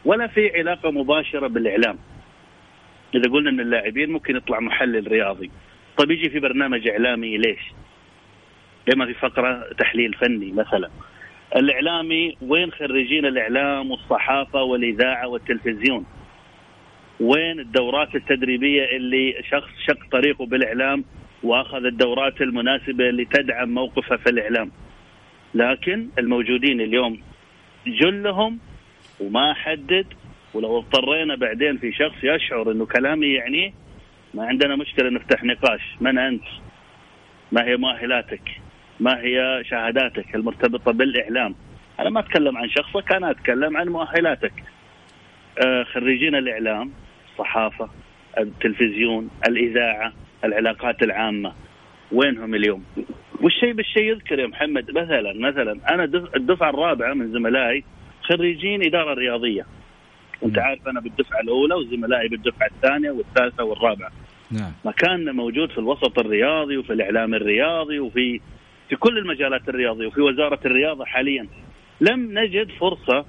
ولا 0.05 0.27
في 0.27 0.57
علاقة 0.57 0.91
مباشرة 0.91 1.47
بالإعلام. 1.47 1.97
إذا 3.15 3.31
قلنا 3.31 3.49
إن 3.49 3.59
اللاعبين 3.59 4.11
ممكن 4.11 4.35
يطلع 4.35 4.59
محلل 4.59 5.07
رياضي. 5.07 5.51
طيب 5.97 6.11
يجي 6.11 6.29
في 6.29 6.39
برنامج 6.39 6.87
إعلامي 6.87 7.37
ليش؟ 7.37 7.73
لما 8.87 9.05
في 9.05 9.13
فقرة 9.13 9.73
تحليل 9.79 10.13
فني 10.13 10.51
مثلا. 10.51 10.89
الإعلامي 11.55 12.37
وين 12.41 12.71
خريجين 12.71 13.25
الإعلام 13.25 13.91
والصحافة 13.91 14.63
والإذاعة 14.63 15.27
والتلفزيون؟ 15.27 16.05
وين 17.19 17.59
الدورات 17.59 18.15
التدريبية 18.15 18.83
اللي 18.97 19.43
شخص 19.51 19.69
شق 19.87 20.09
طريقه 20.11 20.45
بالإعلام 20.45 21.05
وأخذ 21.43 21.85
الدورات 21.85 22.41
المناسبة 22.41 23.09
اللي 23.09 23.25
تدعم 23.25 23.69
موقفه 23.69 24.17
في 24.17 24.29
الإعلام. 24.29 24.71
لكن 25.53 26.09
الموجودين 26.19 26.81
اليوم 26.81 27.21
جلهم 27.87 28.59
وما 29.19 29.53
حدد 29.53 30.05
ولو 30.53 30.77
اضطرينا 30.77 31.35
بعدين 31.35 31.77
في 31.77 31.91
شخص 31.91 32.17
يشعر 32.23 32.71
إنه 32.71 32.85
كلامي 32.85 33.27
يعنيه 33.33 33.73
ما 34.33 34.45
عندنا 34.45 34.75
مشكلة 34.75 35.09
نفتح 35.09 35.43
نقاش 35.43 35.81
من 36.01 36.17
أنت؟ 36.17 36.43
ما 37.51 37.65
هي 37.65 37.77
مؤهلاتك؟ 37.77 38.41
ما 38.99 39.21
هي 39.21 39.63
شهاداتك 39.65 40.35
المرتبطة 40.35 40.91
بالإعلام؟ 40.91 41.55
أنا 41.99 42.09
ما 42.09 42.19
أتكلم 42.19 42.57
عن 42.57 42.69
شخصك 42.69 43.11
أنا 43.11 43.31
أتكلم 43.31 43.77
عن 43.77 43.87
مؤهلاتك. 43.87 44.53
آه 45.65 45.83
خريجين 45.83 46.35
الإعلام، 46.35 46.91
الصحافة، 47.31 47.89
التلفزيون، 48.37 49.29
الإذاعة، 49.47 50.13
العلاقات 50.43 51.03
العامة 51.03 51.53
وينهم 52.11 52.55
اليوم؟ 52.55 52.83
والشيء 53.41 53.73
بالشيء 53.73 54.03
يذكر 54.03 54.39
يا 54.39 54.47
محمد 54.47 54.91
مثلا 54.91 55.33
مثلا 55.33 55.79
أنا 55.89 56.03
الدفعة 56.35 56.69
الرابعة 56.69 57.13
من 57.13 57.31
زملائي 57.31 57.83
خريجين 58.21 58.85
إدارة 58.85 59.13
رياضية. 59.13 59.65
وانت 60.41 60.59
عارف 60.59 60.87
أنا 60.87 60.99
بالدفعة 60.99 61.39
الأولى 61.39 61.75
وزملائي 61.75 62.27
بالدفعة 62.27 62.67
الثانية 62.67 63.11
والثالثة 63.11 63.63
والرابعة. 63.63 64.11
نعم. 64.51 64.71
مكاننا 64.85 65.31
موجود 65.31 65.71
في 65.71 65.77
الوسط 65.77 66.19
الرياضي 66.19 66.77
وفي 66.77 66.93
الإعلام 66.93 67.33
الرياضي 67.33 67.99
وفي 67.99 68.41
في 68.89 68.95
كل 68.95 69.17
المجالات 69.17 69.69
الرياضية 69.69 70.07
وفي 70.07 70.21
وزارة 70.21 70.59
الرياضة 70.65 71.05
حاليا. 71.05 71.47
لم 72.01 72.39
نجد 72.39 72.71
فرصة 72.71 73.25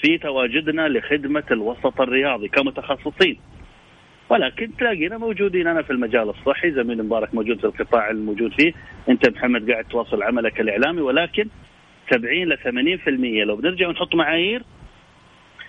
في 0.00 0.18
تواجدنا 0.18 0.88
لخدمة 0.88 1.44
الوسط 1.50 2.00
الرياضي 2.00 2.48
كمتخصصين. 2.48 3.40
ولكن 4.28 4.76
تلاقينا 4.76 5.18
موجودين. 5.18 5.66
أنا 5.66 5.82
في 5.82 5.90
المجال 5.90 6.28
الصحي 6.28 6.70
زميل 6.70 7.02
مبارك 7.02 7.34
موجود 7.34 7.58
في 7.58 7.64
القطاع 7.64 8.10
الموجود 8.10 8.52
فيه. 8.60 8.72
أنت 9.08 9.28
محمد 9.28 9.70
قاعد 9.70 9.84
تواصل 9.84 10.22
عملك 10.22 10.60
الإعلامي 10.60 11.00
ولكن 11.00 11.48
70 12.10 12.48
ل 12.48 12.58
80% 12.58 13.44
لو 13.44 13.56
بنرجع 13.56 13.88
ونحط 13.88 14.14
معايير 14.14 14.62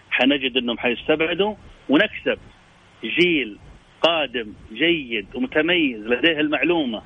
حنجد 0.10 0.58
إنهم 0.58 0.78
حيستبعدوا. 0.78 1.56
ونكسب 1.90 2.38
جيل 3.04 3.58
قادم 4.02 4.54
جيد 4.74 5.28
ومتميز 5.36 6.08
لديه 6.08 6.40
المعلومة. 6.40 7.02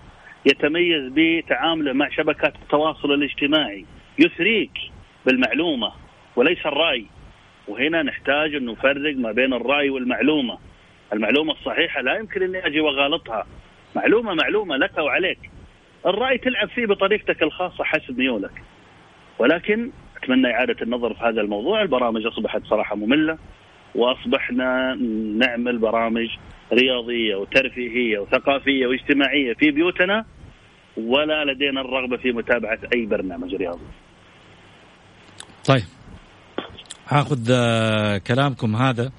يتميز 0.45 1.12
بتعامله 1.15 1.93
مع 1.93 2.10
شبكات 2.10 2.56
التواصل 2.56 3.13
الاجتماعي. 3.13 3.86
يثريك 4.19 4.71
بالمعلومة 5.25 5.91
وليس 6.36 6.65
الرأي. 6.65 7.06
وهنا 7.67 8.03
نحتاج 8.03 8.56
أن 8.56 8.65
نفرق 8.65 9.15
ما 9.15 9.32
بين 9.32 9.53
الرأي 9.53 9.89
والمعلومة. 9.89 10.58
المعلومة 11.13 11.53
الصحيحة 11.53 12.01
لا 12.01 12.17
يمكن 12.17 12.43
أني 12.43 12.67
أجي 12.67 12.79
وأغالطها. 12.79 13.45
معلومة 13.95 14.34
معلومة 14.34 14.77
لك 14.77 14.97
وعليك. 14.97 15.39
الرأي 16.06 16.38
تلعب 16.38 16.69
فيه 16.69 16.86
بطريقتك 16.86 17.43
الخاصة 17.43 17.84
حسب 17.84 18.17
ميولك. 18.17 18.62
ولكن 19.39 19.91
أتمنى 20.17 20.51
إعادة 20.51 20.75
النظر 20.82 21.13
في 21.13 21.23
هذا 21.23 21.41
الموضوع، 21.41 21.82
البرامج 21.82 22.25
أصبحت 22.25 22.63
صراحة 22.63 22.95
مملة. 22.95 23.38
وأصبحنا 23.95 24.95
نعمل 25.38 25.77
برامج 25.77 26.27
رياضية 26.73 27.36
وترفيهية 27.36 28.19
وثقافية 28.19 28.88
واجتماعية 28.88 29.53
في 29.53 29.71
بيوتنا. 29.71 30.25
ولا 30.97 31.45
لدينا 31.45 31.82
الرغبة 31.82 32.17
في 32.17 32.32
متابعة 32.32 32.79
أي 32.93 33.06
برنامج 33.06 33.56
رياضي. 33.56 33.86
طيب 35.65 35.84
هاخذ 37.08 37.47
آه، 37.51 38.17
كلامكم 38.17 38.75
هذا 38.75 39.12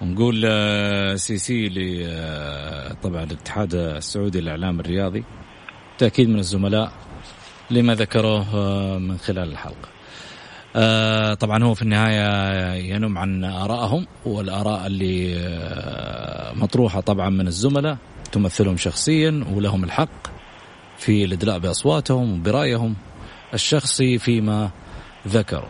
ونقول 0.00 0.42
آه، 0.46 1.14
سي 1.14 1.38
سي 1.38 1.68
ل 1.68 2.02
آه، 2.06 2.92
طبعا 3.02 3.24
الاتحاد 3.24 3.74
السعودي 3.74 4.40
للإعلام 4.40 4.80
الرياضي 4.80 5.24
تأكيد 5.98 6.28
من 6.28 6.38
الزملاء 6.38 6.92
لما 7.70 7.94
ذكروه 7.94 8.56
من 8.98 9.16
خلال 9.16 9.52
الحلقة. 9.52 9.88
آه 10.76 11.34
طبعا 11.34 11.64
هو 11.64 11.74
في 11.74 11.82
النهاية 11.82 12.74
ينم 12.74 13.18
عن 13.18 13.44
آرائهم 13.44 14.06
والآراء 14.26 14.86
اللي 14.86 15.36
آه 15.36 16.54
مطروحة 16.54 17.00
طبعا 17.00 17.30
من 17.30 17.46
الزملاء 17.46 17.96
تمثلهم 18.32 18.76
شخصيا 18.76 19.44
ولهم 19.54 19.84
الحق 19.84 20.31
في 21.02 21.24
الإدلاء 21.24 21.58
بأصواتهم 21.58 22.38
وبرأيهم 22.40 22.94
الشخصي 23.54 24.18
فيما 24.18 24.70
ذكروا. 25.28 25.68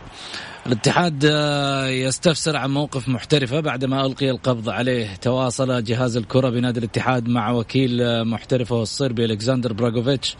الاتحاد 0.67 1.25
آه، 1.25 1.87
يستفسر 1.87 2.57
عن 2.57 2.69
موقف 2.69 3.09
محترفة 3.09 3.59
بعدما 3.59 4.05
ألقي 4.05 4.29
القبض 4.29 4.69
عليه. 4.69 5.15
تواصل 5.15 5.83
جهاز 5.83 6.17
الكرة 6.17 6.49
بنادي 6.49 6.79
الاتحاد 6.79 7.27
مع 7.27 7.51
وكيل 7.51 8.01
آه، 8.01 8.23
محترفه 8.23 8.81
الصربي 8.81 9.25
ألكسندر 9.25 9.73
براغوفيتش 9.73 10.35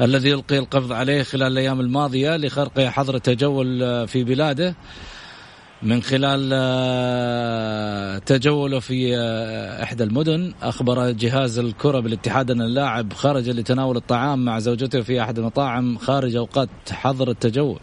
الذي 0.00 0.28
يلقي 0.28 0.58
القبض 0.58 0.92
عليه 0.92 1.22
خلال 1.22 1.52
الأيام 1.52 1.80
الماضية 1.80 2.36
لخرقه 2.36 2.90
حظر 2.90 3.14
التجول 3.14 3.82
آه، 3.82 4.04
في 4.04 4.24
بلاده. 4.24 4.74
من 5.82 6.02
خلال 6.02 6.50
تجوله 8.24 8.80
في 8.80 9.16
إحدى 9.82 10.04
المدن 10.04 10.54
أخبر 10.62 11.10
جهاز 11.10 11.58
الكرة 11.58 12.00
بالاتحاد 12.00 12.50
أن 12.50 12.62
اللاعب 12.62 13.12
خرج 13.12 13.50
لتناول 13.50 13.96
الطعام 13.96 14.44
مع 14.44 14.58
زوجته 14.58 15.02
في 15.02 15.22
أحد 15.22 15.38
المطاعم 15.38 15.98
خارج 15.98 16.36
أوقات 16.36 16.68
حظر 16.90 17.30
التجول. 17.30 17.80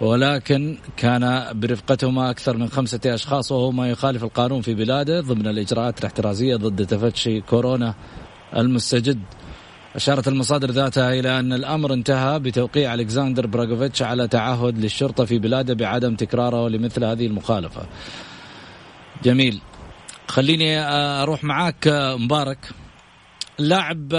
ولكن 0.00 0.78
كان 0.96 1.44
برفقتهما 1.52 2.30
أكثر 2.30 2.56
من 2.56 2.68
خمسة 2.68 3.00
أشخاص 3.06 3.52
وهو 3.52 3.72
ما 3.72 3.90
يخالف 3.90 4.24
القانون 4.24 4.60
في 4.60 4.74
بلاده 4.74 5.20
ضمن 5.20 5.46
الإجراءات 5.46 5.98
الاحترازية 5.98 6.56
ضد 6.56 6.86
تفشي 6.86 7.40
كورونا 7.40 7.94
المستجد. 8.56 9.18
أشارت 9.94 10.28
المصادر 10.28 10.70
ذاتها 10.70 11.12
إلى 11.12 11.38
أن 11.38 11.52
الأمر 11.52 11.92
انتهى 11.92 12.38
بتوقيع 12.38 12.94
ألكسندر 12.94 13.46
براغوفيتش 13.46 14.02
على 14.02 14.28
تعهد 14.28 14.78
للشرطة 14.78 15.24
في 15.24 15.38
بلاده 15.38 15.74
بعدم 15.74 16.14
تكراره 16.14 16.68
لمثل 16.68 17.04
هذه 17.04 17.26
المخالفة. 17.26 17.86
جميل. 19.24 19.60
خليني 20.28 20.80
أروح 21.22 21.44
معاك 21.44 21.88
مبارك. 22.18 22.58
اللاعب 23.60 24.14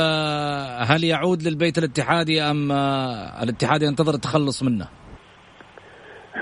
هل 0.92 1.04
يعود 1.04 1.44
للبيت 1.44 1.78
الاتحادي 1.78 2.42
أم 2.42 2.72
الاتحاد 3.42 3.82
ينتظر 3.82 4.14
التخلص 4.14 4.64
منه؟ 4.64 4.88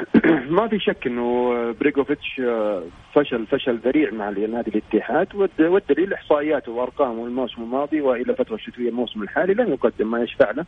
ما 0.58 0.68
في 0.68 0.80
شك 0.80 1.08
إنه 1.08 1.54
بريغوفيتش 1.72 2.40
آه، 2.40 2.84
فشل 3.14 3.46
فشل 3.46 3.78
ذريع 3.78 4.12
مع 4.12 4.30
نادي 4.30 4.72
الاتحاد 4.72 5.28
والدليل 5.60 6.14
إحصائياته 6.14 6.72
وأرقامه 6.72 7.26
الموسم 7.26 7.62
الماضي 7.62 8.02
وإلى 8.02 8.36
فترة 8.36 8.56
الشتويه 8.56 8.90
الموسم 8.90 9.24
الحالي 9.24 9.54
لم 9.54 9.74
يقدم 9.74 10.12
ما 10.12 10.24
يشفع 10.24 10.52
له 10.52 10.66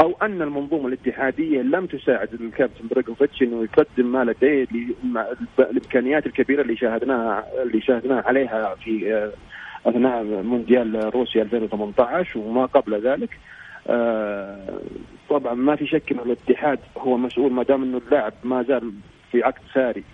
أو 0.00 0.16
أن 0.22 0.42
المنظومة 0.42 0.88
الاتحادية 0.88 1.62
لم 1.62 1.86
تساعد 1.86 2.34
الكابتن 2.34 2.88
بريغوفيتش 2.90 3.42
إنه 3.42 3.62
يقدم 3.62 4.12
ما 4.12 4.24
لديه 4.24 4.66
الإمكانيات 5.58 6.26
الكبيرة 6.26 6.62
اللي 6.62 6.76
شاهدناها 6.76 7.44
اللي 7.62 7.80
شاهدناها 7.80 8.22
عليها 8.26 8.74
في 8.74 9.14
آه، 9.14 9.32
أثناء 9.90 10.24
مونديال 10.24 11.14
روسيا 11.14 11.42
2018 11.42 12.38
وما 12.38 12.66
قبل 12.66 13.00
ذلك. 13.00 13.30
طبعا 15.30 15.54
ما 15.54 15.76
في 15.76 15.86
شك 15.86 16.12
ان 16.12 16.18
الاتحاد 16.18 16.78
هو 16.98 17.16
مسؤول 17.16 17.52
ما 17.52 17.62
دام 17.62 17.82
إنه 17.82 17.98
اللاعب 17.98 18.32
ما 18.44 18.62
زال 18.62 18.92
في 19.32 19.42
عقد 19.42 19.62
ساري 19.74 20.04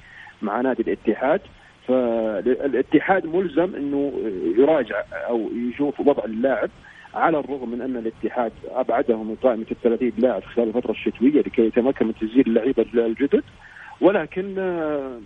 مع 0.42 0.60
نادي 0.60 0.82
الاتحاد 0.82 1.40
فالاتحاد 1.88 3.26
ملزم 3.26 3.74
إنه 3.74 4.12
يراجع 4.58 5.02
أو 5.12 5.50
يشوف 5.70 6.00
وضع 6.00 6.24
اللاعب 6.24 6.70
على 7.14 7.38
الرغم 7.38 7.70
من 7.70 7.82
أن 7.82 7.96
الاتحاد 7.96 8.52
ابعده 8.68 9.16
من 9.22 9.36
قائمة 9.42 9.66
ال 9.70 9.80
30 9.82 10.12
لاعب 10.18 10.42
خلال 10.42 10.68
الفترة 10.68 10.90
الشتوية 10.90 11.40
لكي 11.40 11.66
يتمكن 11.66 12.06
من 12.06 12.14
تسجيل 12.14 12.44
اللعيبة 12.46 12.86
الجدد. 12.94 13.44
ولكن 14.00 14.54
آه، 14.58 15.20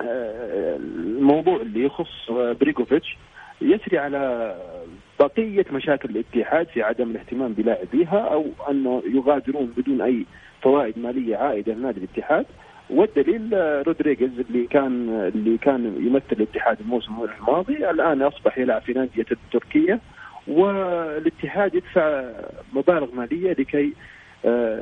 آه، 0.00 0.76
الموضوع 0.76 1.56
اللي 1.56 1.84
يخص 1.84 2.30
بريكوفيتش 2.30 3.16
يسري 3.60 3.98
على 3.98 4.54
بقية 5.20 5.64
مشاكل 5.70 6.08
الاتحاد 6.10 6.66
في 6.66 6.82
عدم 6.82 7.10
الاهتمام 7.10 7.52
بلاعبيها 7.52 8.18
أو 8.18 8.46
أنه 8.70 9.02
يغادرون 9.06 9.72
بدون 9.76 10.00
أي 10.00 10.24
فوائد 10.62 10.98
مالية 10.98 11.36
عائدة 11.36 11.74
لنادي 11.74 11.98
الاتحاد. 11.98 12.46
والدليل 12.90 13.48
رودريغيز 13.86 14.30
اللي 14.38 14.66
كان 14.66 15.08
اللي 15.34 15.58
كان 15.58 15.96
يمثل 16.06 16.24
الاتحاد 16.32 16.80
الموسم 16.80 17.12
الماضي 17.38 17.90
الآن 17.90 18.22
أصبح 18.22 18.58
يلعب 18.58 18.82
في 18.82 18.92
نادية 18.92 19.26
التركيه 19.32 20.00
والاتحاد 20.48 21.74
يدفع 21.74 22.30
مبالغ 22.72 23.14
مالية 23.14 23.52
لكي 23.52 23.92
آه، 24.44 24.80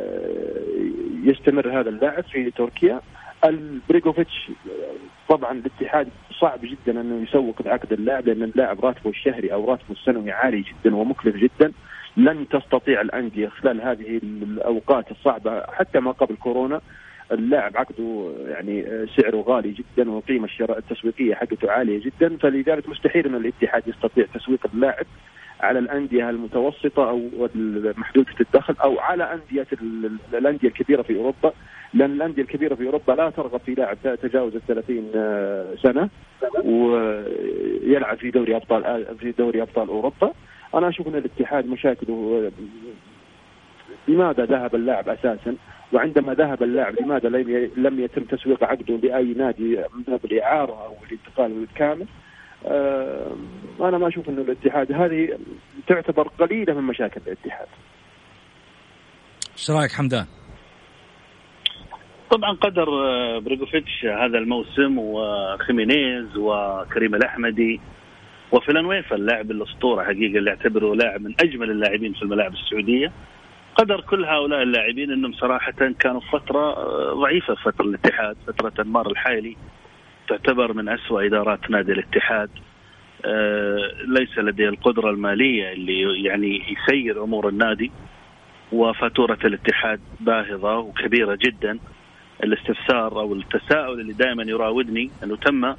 يستمر 1.24 1.80
هذا 1.80 1.88
اللاعب 1.88 2.24
في 2.24 2.50
تركيا. 2.50 3.00
البريغوفيتش 3.44 4.50
طبعا 5.28 5.52
الاتحاد 5.52 6.08
صعب 6.40 6.58
جدا 6.62 7.00
أنه 7.00 7.22
يسوق 7.22 7.56
العقد 7.60 7.92
اللاعب 7.92 8.26
لأن 8.26 8.42
اللاعب 8.42 8.84
راتبه 8.84 9.10
الشهري 9.10 9.52
أو 9.52 9.70
راتبه 9.70 9.90
السنوي 9.90 10.32
عالي 10.32 10.60
جدا 10.60 10.96
ومكلف 10.96 11.36
جدا. 11.36 11.72
لن 12.16 12.48
تستطيع 12.48 13.00
الأندية 13.00 13.48
خلال 13.48 13.80
هذه 13.80 14.20
الأوقات 14.22 15.10
الصعبة 15.10 15.62
حتى 15.66 16.00
ما 16.00 16.10
قبل 16.10 16.36
كورونا 16.36 16.80
اللاعب 17.32 17.76
عقده 17.76 18.32
يعني 18.48 19.06
سعره 19.16 19.40
غالي 19.40 19.70
جدا 19.70 20.10
والقيمه 20.10 20.48
التسويقية 20.60 21.34
حقته 21.34 21.70
عالية 21.70 22.00
جدا. 22.04 22.36
فلذلك 22.36 22.88
مستحيل 22.88 23.26
أن 23.26 23.34
الاتحاد 23.34 23.88
يستطيع 23.88 24.26
تسويق 24.34 24.66
اللاعب 24.74 25.06
على 25.60 25.78
الأندية 25.78 26.30
المتوسطة 26.30 27.08
أو 27.08 27.28
محدوده 27.96 28.34
الدخل 28.40 28.74
أو 28.84 29.00
على 29.00 29.24
أندية 29.34 29.66
الأندية 30.34 30.68
الكبيرة 30.68 31.02
في 31.02 31.16
أوروبا. 31.16 31.52
لأن 31.94 32.12
الأندية 32.12 32.42
الكبيرة 32.42 32.74
في 32.74 32.86
أوروبا 32.86 33.12
لا 33.12 33.30
ترغب 33.30 33.60
في 33.60 33.74
لاعب 33.74 33.98
تجاوز 34.22 34.54
ال 34.54 34.66
30 34.66 35.10
آه، 35.14 35.74
سنة 35.82 36.08
ويلعب 36.64 38.18
في 38.18 38.30
دوري 38.30 38.56
أبطال 38.56 38.84
آه، 38.84 39.14
في 39.20 39.32
دوري 39.32 39.62
أبطال 39.62 39.88
أوروبا 39.88 40.32
أنا 40.74 40.88
أشوف 40.88 41.08
أن 41.08 41.14
الاتحاد 41.14 41.66
مشاكله 41.66 42.46
آه، 42.46 42.52
لماذا 44.08 44.44
ذهب 44.44 44.74
اللاعب 44.74 45.08
أساسا 45.08 45.56
وعندما 45.92 46.34
ذهب 46.34 46.62
اللاعب 46.62 47.00
لماذا 47.00 47.28
لم 47.76 48.00
يتم 48.00 48.22
تسويق 48.22 48.64
عقده 48.64 48.96
لأي 48.96 49.34
نادي 49.34 49.76
من 49.76 50.16
بالاعاره 50.16 50.86
أو 50.86 50.94
الانتقال 51.06 51.52
بالكامل 51.52 52.06
أنا 53.80 53.98
ما 53.98 54.08
أشوف 54.08 54.28
انه 54.28 54.40
الاتحاد 54.40 54.92
هذه 54.92 55.38
تعتبر 55.86 56.28
قليلة 56.28 56.74
من 56.74 56.82
مشاكل 56.82 57.20
الاتحاد. 57.26 57.66
إيش 59.52 59.70
رأيك 59.70 59.92
حمدان؟ 59.92 60.26
طبعا 62.32 62.52
قدر 62.52 62.88
آه، 62.88 63.38
بريغوفيتش 63.38 64.04
هذا 64.04 64.38
الموسم 64.38 64.98
وخيمينيز 64.98 66.36
وكريم 66.36 67.14
الأحمدي 67.14 67.80
وفلانويفا 68.52 69.16
اللاعب 69.16 69.50
الأسطورة 69.50 70.04
حقيقة 70.04 70.38
اللي 70.38 70.50
أعتبره 70.50 70.94
لاعب 70.94 71.22
من 71.22 71.34
أجمل 71.40 71.70
اللاعبين 71.70 72.12
في 72.12 72.22
الملاعب 72.22 72.52
السعودية. 72.52 73.12
قدر 73.74 74.00
كل 74.00 74.24
هؤلاء 74.24 74.62
اللاعبين 74.62 75.12
إنهم 75.12 75.32
صراحة 75.32 75.72
كانوا 76.00 76.20
فترة 76.20 76.72
آه، 76.76 77.14
ضعيفة 77.14 77.54
في 77.54 77.62
فترة 77.62 77.86
الاتحاد 77.86 78.36
فترة 78.46 78.72
أنمار 78.82 79.10
الحائلي 79.10 79.56
تعتبر 80.28 80.72
من 80.72 80.88
أسوأ 80.88 81.26
إدارات 81.26 81.70
نادي 81.70 81.92
الاتحاد. 81.92 82.50
آه، 83.24 83.90
ليس 84.06 84.38
لديه 84.38 84.68
القدرة 84.68 85.10
المالية 85.10 85.72
اللي 85.72 86.24
يعني 86.24 86.62
يسير 86.72 87.24
أمور 87.24 87.48
النادي. 87.48 87.92
وفاتورة 88.72 89.38
الاتحاد 89.44 90.00
باهظة 90.20 90.78
وكبيرة 90.78 91.38
جدا. 91.44 91.78
الاستفسار 92.44 93.20
أو 93.20 93.34
التساؤل 93.34 94.00
اللي 94.00 94.12
دائما 94.12 94.42
يراودني 94.42 95.10
أنه 95.24 95.36
تم 95.36 95.64
آه، 95.64 95.76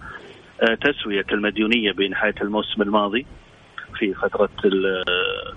تسوية 0.81 1.25
المديونيه 1.31 1.91
بنهايه 1.91 2.35
الموسم 2.41 2.81
الماضي 2.81 3.25
في 3.99 4.13
فترة 4.13 4.49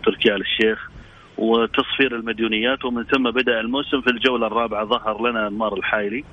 تركيا 0.04 0.36
الشيخ 0.36 0.90
وتصفير 1.38 2.16
المديونيات 2.16 2.84
ومن 2.84 3.04
ثم 3.04 3.30
بدأ 3.30 3.60
الموسم 3.60 4.00
في 4.00 4.10
الجولة 4.10 4.46
الرابعة 4.46 4.84
ظهر 4.84 5.30
لنا 5.30 5.48
أنمار 5.48 5.74
الحايلي 5.74 6.24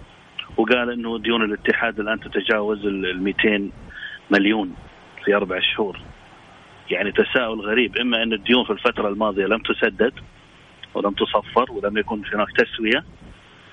وقال 0.58 0.92
إنه 0.92 1.20
ديون 1.20 1.44
الاتحاد 1.44 2.00
الآن 2.00 2.20
تتجاوز 2.20 2.86
ال 2.86 3.24
200 3.24 3.70
مليون 4.32 4.76
في 5.26 5.36
أربع 5.36 5.60
شهور. 5.60 6.00
يعني 6.92 7.12
تساؤل 7.12 7.62
غريب 7.62 7.98
إما 7.98 8.24
إن 8.24 8.34
الديون 8.34 8.66
في 8.66 8.70
الفترة 8.70 9.08
الماضية 9.08 9.46
لم 9.46 9.60
تسدد 9.60 10.14
ولم 10.94 11.12
تصفر 11.12 11.72
ولم 11.72 11.98
يكن 11.98 12.22
هناك 12.34 12.48
تسوية 12.58 13.04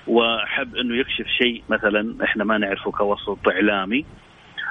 وحب 0.07 0.75
أنه 0.75 0.95
يكشف 0.95 1.27
شيء 1.27 1.63
مثلا 1.69 2.15
إحنا 2.23 2.43
ما 2.43 2.57
نعرفه 2.57 2.91
كوسط 2.91 3.47
إعلامي 3.47 4.05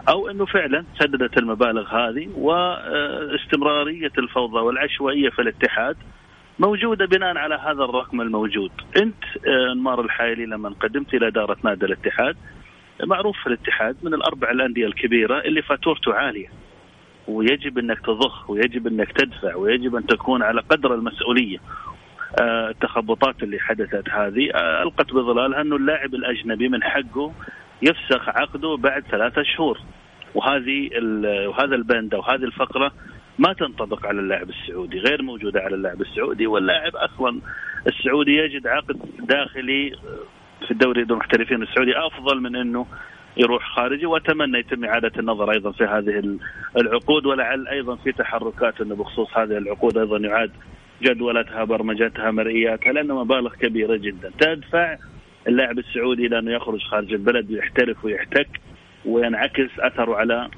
أو 0.09 0.31
أنه 0.31 0.47
فعلا 0.47 0.85
سددت 1.01 1.38
المبالغ 1.38 1.88
هذه 1.88 2.29
واستمرارية 2.37 4.12
الفوضى 4.19 4.59
والعشوائية 4.59 5.31
في 5.31 5.43
الاتحاد 5.43 5.97
موجودة 6.59 7.07
بناء 7.07 7.37
على 7.38 7.55
هذا 7.55 7.85
الرقم 7.85 8.21
الموجود. 8.21 8.71
أنت 8.97 9.25
آه، 9.49 9.73
أنمار 9.73 10.01
الحايلي 10.01 10.47
لما 10.47 10.69
قدمت 10.69 11.14
إلى 11.14 11.27
إدارة 11.27 11.57
نادي 11.64 11.87
الاتحاد 11.87 12.37
معروف 13.05 13.37
في 13.40 13.47
الاتحاد 13.47 13.97
من 14.03 14.14
الأربع 14.14 14.51
الأندية 14.51 14.87
الكبيرة 14.87 15.40
اللي 15.40 15.62
فاتورته 15.62 16.14
عالية. 16.14 16.49
ويجب 17.29 17.79
أنك 17.79 18.01
تضخ 18.01 18.51
ويجب 18.51 18.87
أنك 18.87 19.12
تدفع 19.12 19.55
ويجب 19.55 19.97
أن 19.97 20.07
تكون 20.07 20.43
على 20.43 20.61
قدر 20.61 20.95
المسؤولية 20.95 21.59
التخبطات 22.40 23.43
اللي 23.43 23.59
حدثت 23.59 24.09
هذه 24.09 24.51
ألقت 24.83 25.12
بظلالها 25.12 25.61
أنه 25.61 25.77
اللاعب 25.77 26.14
الأجنبي 26.14 26.69
من 26.69 26.83
حقه 26.83 27.33
يفسخ 27.83 28.29
عقده 28.29 28.77
بعد 28.77 29.05
ثلاثة 29.11 29.43
شهور. 29.43 29.79
وهذه 30.35 30.90
وهذا 31.47 31.75
البند 31.75 32.14
أو 32.14 32.23
هذه 32.23 32.45
الفقرة 32.45 32.93
ما 33.38 33.53
تنطبق 33.53 34.07
على 34.07 34.21
اللاعب 34.21 34.51
السعودي 34.51 34.99
غير 34.99 35.23
موجودة 35.23 35.61
على 35.61 35.75
اللاعب 35.75 36.01
السعودي. 36.01 36.47
واللاعب 36.47 36.97
أصلا 36.97 37.40
السعودي 37.87 38.37
يجد 38.37 38.66
عقد 38.66 38.99
داخلي 39.19 39.97
في 40.66 40.71
الدوري 40.71 41.03
المحترفين 41.03 41.62
السعودي 41.62 41.99
أفضل 41.99 42.40
من 42.40 42.57
أنه 42.57 42.87
يروح 43.37 43.75
خارجي. 43.77 44.07
وأتمنى 44.07 44.59
يتم 44.59 44.85
إعادة 44.85 45.12
النظر 45.19 45.53
أيضا 45.53 45.73
في 45.73 45.85
هذه 45.85 46.38
العقود 46.77 47.27
ولعل 47.27 47.69
أيضا 47.69 47.97
في 47.97 48.12
تحركات 48.12 48.81
أنه 48.81 48.95
بخصوص 48.95 49.37
هذه 49.37 49.59
العقود 49.59 49.99
أيضا 49.99 50.19
يعاد 50.19 50.51
جدولتها 51.02 51.64
برمجتها 51.64 52.30
مرئياتها 52.30 52.92
لأنه 52.92 53.24
مبالغ 53.24 53.54
كبيرة 53.54 53.96
جدا 53.96 54.30
تدفع 54.38 54.98
اللاعب 55.48 55.78
السعودي 55.78 56.26
إلى 56.26 56.38
انه 56.38 56.52
يخرج 56.52 56.82
خارج 56.82 57.12
البلد 57.12 57.50
ويحترف 57.50 58.04
ويحتك 58.04 58.48
وينعكس 59.04 59.70
أثره 59.78 60.16
على 60.16 60.48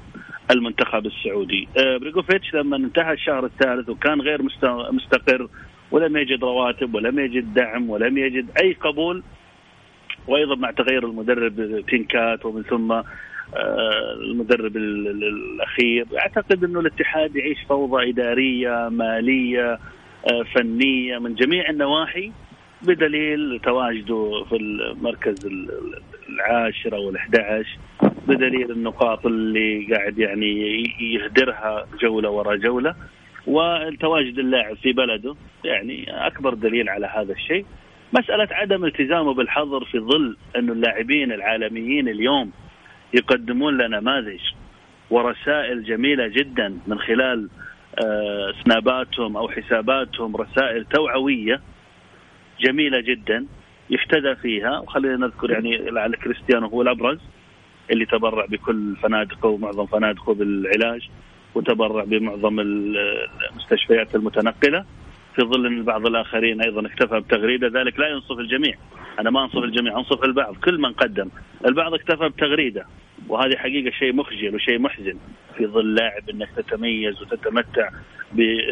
المنتخب 0.51 1.05
السعودي. 1.05 1.67
آه، 1.77 1.97
بريغوفيتش 1.97 2.53
لما 2.53 2.77
انتهى 2.77 3.13
الشهر 3.13 3.45
الثالث 3.45 3.89
وكان 3.89 4.21
غير 4.21 4.41
مستقر 4.91 5.47
ولم 5.91 6.17
يجد 6.17 6.43
رواتب 6.43 6.95
ولم 6.95 7.19
يجد 7.19 7.53
دعم 7.53 7.89
ولم 7.89 8.17
يجد 8.17 8.45
أي 8.61 8.73
قبول 8.73 9.23
وأيضا 10.27 10.55
مع 10.55 10.71
تغير 10.71 11.05
المدرب 11.05 11.83
تينكات 11.89 12.45
ومن 12.45 12.63
ثم 12.63 12.91
آه، 12.91 14.13
المدرب 14.21 14.77
الأخير 14.77 16.05
أعتقد 16.19 16.63
إنه 16.63 16.79
الاتحاد 16.79 17.35
يعيش 17.35 17.57
فوضى 17.69 18.09
إدارية 18.09 18.89
مالية 18.89 19.79
فنية 20.55 21.17
من 21.17 21.35
جميع 21.35 21.69
النواحي 21.69 22.31
بدليل 22.81 23.59
تواجده 23.63 24.45
في 24.49 24.55
المركز 24.55 25.49
العاشر 26.29 26.95
أو 26.95 27.13
ال11 27.13 27.65
بدليل 28.27 28.71
النقاط 28.71 29.25
اللي 29.25 29.95
قاعد 29.95 30.17
يعني 30.17 30.83
يهدرها 30.99 31.87
جولة 32.01 32.29
ورا 32.29 32.55
جولة 32.55 32.95
وتواجد 33.47 34.39
اللاعب 34.39 34.75
في 34.75 34.93
بلده 34.93 35.35
يعني 35.65 36.05
أكبر 36.27 36.53
دليل 36.53 36.89
على 36.89 37.07
هذا 37.07 37.33
الشيء. 37.33 37.65
مسألة 38.13 38.47
عدم 38.51 38.85
التزامه 38.85 39.33
بالحظر 39.33 39.85
في 39.85 39.99
ظل 39.99 40.37
انه 40.55 40.73
اللاعبين 40.73 41.31
العالميين 41.31 42.07
اليوم 42.07 42.51
يقدمون 43.13 43.77
لنا 43.77 43.99
نماذج 43.99 44.41
ورسائل 45.09 45.83
جميلة 45.83 46.27
جدا 46.27 46.77
من 46.87 46.99
خلال 46.99 47.49
آه، 47.49 47.72
سناباتهم 48.63 49.37
أو 49.37 49.49
حساباتهم 49.49 50.35
رسائل 50.35 50.85
توعوية 50.85 51.61
جميلة 52.59 52.99
جدا 52.99 53.45
يفتدى 53.89 54.35
فيها. 54.35 54.79
وخلينا 54.79 55.15
نذكر 55.15 55.51
يعني 55.51 55.77
لعل 55.77 56.15
كريستيانو 56.15 56.67
هو 56.67 56.81
الأبرز 56.81 57.19
اللي 57.91 58.05
تبرع 58.05 58.45
بكل 58.45 58.95
فنادقه 58.95 59.49
ومعظم 59.49 59.85
فنادقه 59.85 60.33
بالعلاج 60.33 61.09
وتبرع 61.55 62.03
بمعظم 62.03 62.59
المستشفيات 62.59 64.15
المتنقلة. 64.15 64.85
في 65.35 65.41
ظل 65.41 65.65
أن 65.65 65.83
بعض 65.83 66.07
الآخرين 66.07 66.61
أيضا 66.61 66.85
اكتفى 66.85 67.19
بتغريدة 67.19 67.81
ذلك 67.81 67.99
لا 67.99 68.07
ينصف 68.07 68.39
الجميع. 68.39 68.73
أنا 69.19 69.29
ما 69.29 69.43
أنصف 69.43 69.57
الجميع 69.57 69.99
أنصف 69.99 70.23
البعض 70.23 70.55
كل 70.55 70.81
من 70.81 70.93
قدم. 70.93 71.29
البعض 71.67 71.93
اكتفى 71.93 72.29
بتغريدة 72.29 72.85
وهذه 73.27 73.55
حقيقة 73.55 73.91
شيء 73.91 74.13
مخجل 74.13 74.55
وشيء 74.55 74.79
محزن. 74.79 75.17
في 75.57 75.67
ظل 75.67 75.95
لاعب 75.95 76.29
إنك 76.29 76.49
تتميز 76.55 77.21
وتتمتع 77.21 77.89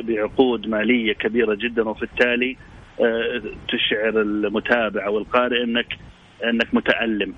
بعقود 0.04 0.68
مالية 0.68 1.14
كبيرة 1.14 1.54
جدا 1.54 1.90
وبالتالي 1.90 2.58
آه، 3.02 3.42
تشعر 3.68 4.22
المتابع 4.22 5.06
أو 5.06 5.18
القارئ 5.18 5.64
انك 5.64 5.98
إنك 6.44 6.74
متألم. 6.74 7.34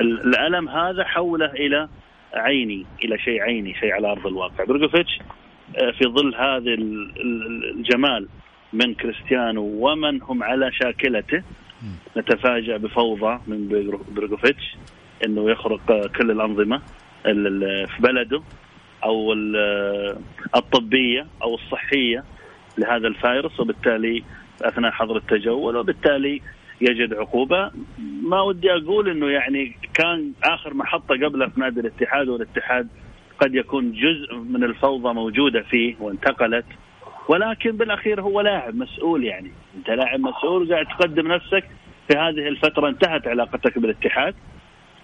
الألم 0.00 0.68
هذا 0.68 1.04
حوله 1.04 1.46
إلى 1.46 1.88
عيني 2.34 2.86
إلى 3.04 3.18
شيء 3.18 3.42
عيني 3.42 3.74
شيء 3.74 3.92
على 3.92 4.12
أرض 4.12 4.26
الواقع. 4.26 4.64
بروجوفيتش 4.64 5.18
آه، 5.82 5.90
في 5.90 6.04
ظل 6.04 6.34
هذا 6.34 6.74
الجمال 7.74 8.28
من 8.74 8.94
كريستيانو 8.94 9.62
ومن 9.62 10.22
هم 10.22 10.42
على 10.42 10.72
شاكلته. 10.72 11.42
نتفاجأ 12.16 12.76
بفوضى 12.76 13.40
من 13.46 13.68
بروجوفيتش 14.14 14.76
إنه 15.26 15.50
يخرق 15.50 16.06
كل 16.06 16.30
الأنظمة 16.30 16.82
في 17.22 17.96
بلده 18.00 18.42
أو 19.04 19.32
الطبية 20.56 21.26
أو 21.42 21.54
الصحية 21.54 22.24
لهذا 22.78 23.08
الفيروس 23.08 23.60
وبالتالي 23.60 24.24
أثناء 24.62 24.90
حظر 24.90 25.16
التجول 25.16 25.76
وبالتالي 25.76 26.40
يجد 26.80 27.14
عقوبة. 27.14 27.70
ما 28.22 28.40
ودي 28.40 28.72
أقول 28.72 29.08
إنه 29.08 29.28
يعني 29.28 29.76
كان 29.94 30.32
آخر 30.44 30.74
محطة 30.74 31.14
قبله 31.14 31.48
في 31.48 31.60
نادي 31.60 31.80
الاتحاد 31.80 32.28
والاتحاد 32.28 32.88
قد 33.40 33.54
يكون 33.54 33.92
جزء 33.92 34.34
من 34.34 34.64
الفوضى 34.64 35.14
موجودة 35.14 35.62
فيه 35.62 35.94
وانتقلت. 36.00 36.64
ولكن 37.28 37.70
بالأخير 37.70 38.20
هو 38.20 38.40
لاعب 38.40 38.74
مسؤول 38.74 39.24
يعني. 39.24 39.52
أنت 39.76 39.90
لاعب 39.90 40.20
مسؤول 40.20 40.72
قاعد 40.72 40.86
تقدم 40.86 41.32
نفسك 41.32 41.64
في 42.08 42.18
هذه 42.18 42.48
الفترة 42.48 42.88
انتهت 42.88 43.26
علاقتك 43.26 43.78
بالاتحاد. 43.78 44.34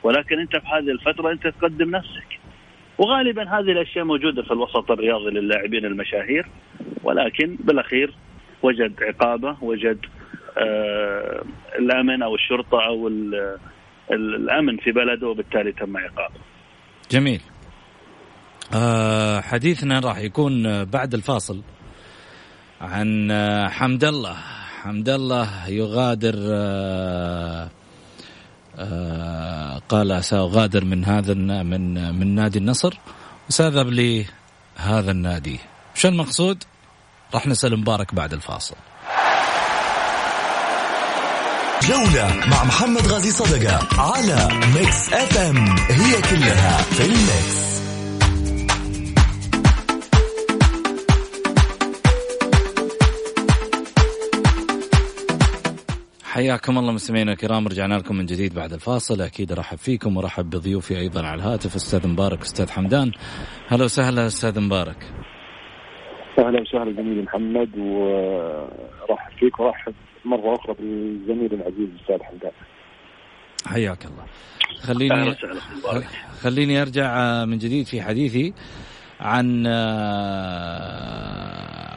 ولكن 0.02 0.38
أنت 0.38 0.56
في 0.56 0.66
هذه 0.66 0.90
الفترة 0.90 1.32
أنت 1.32 1.46
تقدم 1.46 1.90
نفسك. 1.90 2.38
وغالبا 2.98 3.42
هذه 3.42 3.72
الأشياء 3.72 4.04
موجودة 4.04 4.42
في 4.42 4.50
الوسط 4.50 4.90
الرياضي 4.90 5.30
للاعبين 5.30 5.84
المشاهير. 5.84 6.46
ولكن 7.04 7.56
بالأخير 7.60 8.14
وجد 8.62 9.02
عقابة 9.02 9.56
وجد 9.62 9.98
آه 10.58 11.44
الأمن 11.78 12.22
أو 12.22 12.34
الشرطة 12.34 12.86
أو 12.86 13.08
الأمن 14.10 14.76
في 14.76 14.92
بلده 14.92 15.28
وبالتالي 15.28 15.72
تم 15.72 15.96
عقابه. 15.96 16.40
جميل. 17.10 17.40
آه 18.74 19.40
حديثنا 19.40 20.00
راح 20.00 20.18
يكون 20.18 20.84
بعد 20.84 21.14
الفاصل. 21.14 21.62
عن 22.80 23.30
آه، 23.30 23.68
حمد 23.68 24.04
الله. 24.04 24.36
حمد 24.82 25.08
الله 25.08 25.68
يغادر 25.68 26.34
آه 26.50 27.70
آه 28.78 29.82
قال 29.88 30.24
سأغادر 30.24 30.84
من 30.84 31.04
هذا 31.04 31.34
من 31.34 32.14
من 32.18 32.34
نادي 32.34 32.58
النصر 32.58 32.98
وسأذهب 33.48 33.88
لهذا 33.88 35.10
النادي. 35.10 35.60
شو 35.94 36.08
المقصود؟ 36.08 36.64
راح 37.34 37.46
نسأل 37.46 37.76
مبارك 37.76 38.14
بعد 38.14 38.32
الفاصل. 38.32 38.76
جولة 41.82 42.34
مع 42.46 42.64
محمد 42.64 43.06
غازي 43.06 43.30
صدقة 43.30 44.00
على 44.00 44.48
Mix 44.74 45.12
FM 45.12 45.76
هي 45.78 46.22
كلها 46.22 46.76
في 46.82 47.04
ال 47.04 47.23
Mix 47.23 47.79
حياكم 56.40 56.78
الله 56.78 56.92
مستمعينا 56.92 57.32
الكرام 57.32 57.68
رجعنا 57.68 57.94
لكم 57.94 58.16
من 58.16 58.26
جديد 58.26 58.54
بعد 58.54 58.72
الفاصل. 58.72 59.20
أكيد 59.20 59.52
أرحب 59.52 59.78
فيكم 59.78 60.16
وأرحب 60.16 60.50
بضيوفي 60.50 60.98
أيضا 60.98 61.26
على 61.26 61.42
الهاتف. 61.42 61.74
أستاذ 61.74 62.08
مبارك 62.08 62.40
أستاذ 62.40 62.70
حمدان. 62.70 63.12
هلا 63.68 63.84
وسهلا 63.84 64.26
أستاذ 64.26 64.60
مبارك. 64.60 65.12
أهلا 66.38 66.60
وسهلا 66.60 66.92
زميلي 66.92 67.22
محمد 67.22 67.78
ورحب 67.78 69.38
فيك 69.38 69.60
ورحب 69.60 69.94
مرة 70.24 70.54
أخرى 70.54 70.74
بالزميل 70.74 71.54
العزيز 71.54 71.88
الاستاذ 71.94 72.22
حمدان. 72.22 72.52
حياك 73.66 74.04
الله. 74.04 74.24
خليني 74.82 75.34
خليني 76.40 76.82
أرجع 76.82 77.44
من 77.44 77.58
جديد 77.58 77.86
في 77.86 78.02
حديثي 78.02 78.52
عن 79.20 79.66
آه، 79.66 80.80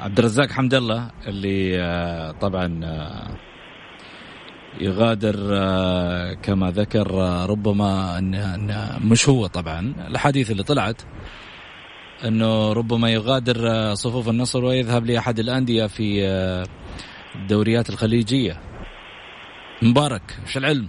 عبد 0.04 0.20
الرزاق 0.20 0.52
حمد 0.52 0.74
الله 0.74 1.12
اللي 1.28 1.82
آه، 1.82 2.32
طبعا 2.32 2.82
آه، 2.84 3.33
يغادر 4.82 5.36
كما 6.44 6.72
ذكر 6.72 7.12
ربما 7.50 8.18
أن 8.18 9.00
مش 9.04 9.30
هو 9.30 9.48
طبعا 9.48 9.94
الأحاديث 10.08 10.52
اللي 10.52 10.64
طلعت 10.64 11.02
أنه 12.26 12.74
ربما 12.74 13.12
يغادر 13.12 13.94
صفوف 13.94 14.30
النصر 14.30 14.66
ويذهب 14.66 15.06
لأحد 15.06 15.40
الأندية 15.40 15.86
في 15.86 16.26
الدوريات 17.36 17.90
الخليجية 17.90 18.62
مبارك 19.82 20.38
إيش 20.46 20.58
العلم؟ 20.58 20.88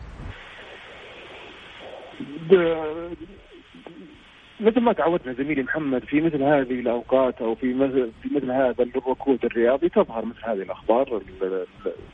مثل 4.64 4.80
ما 4.80 4.92
تعودنا 4.92 5.32
زميلي 5.32 5.62
محمد 5.62 6.04
في 6.04 6.20
مثل 6.20 6.42
هذه 6.42 6.80
الأوقات 6.80 7.42
أو 7.42 7.54
في 7.54 7.74
مثل 7.74 8.10
في 8.22 8.28
مثل 8.34 8.50
هذا 8.50 8.82
الركود 8.82 9.44
الرياضي 9.44 9.88
تظهر 9.88 10.24
مثل 10.24 10.44
هذه 10.44 10.62
الأخبار. 10.62 11.22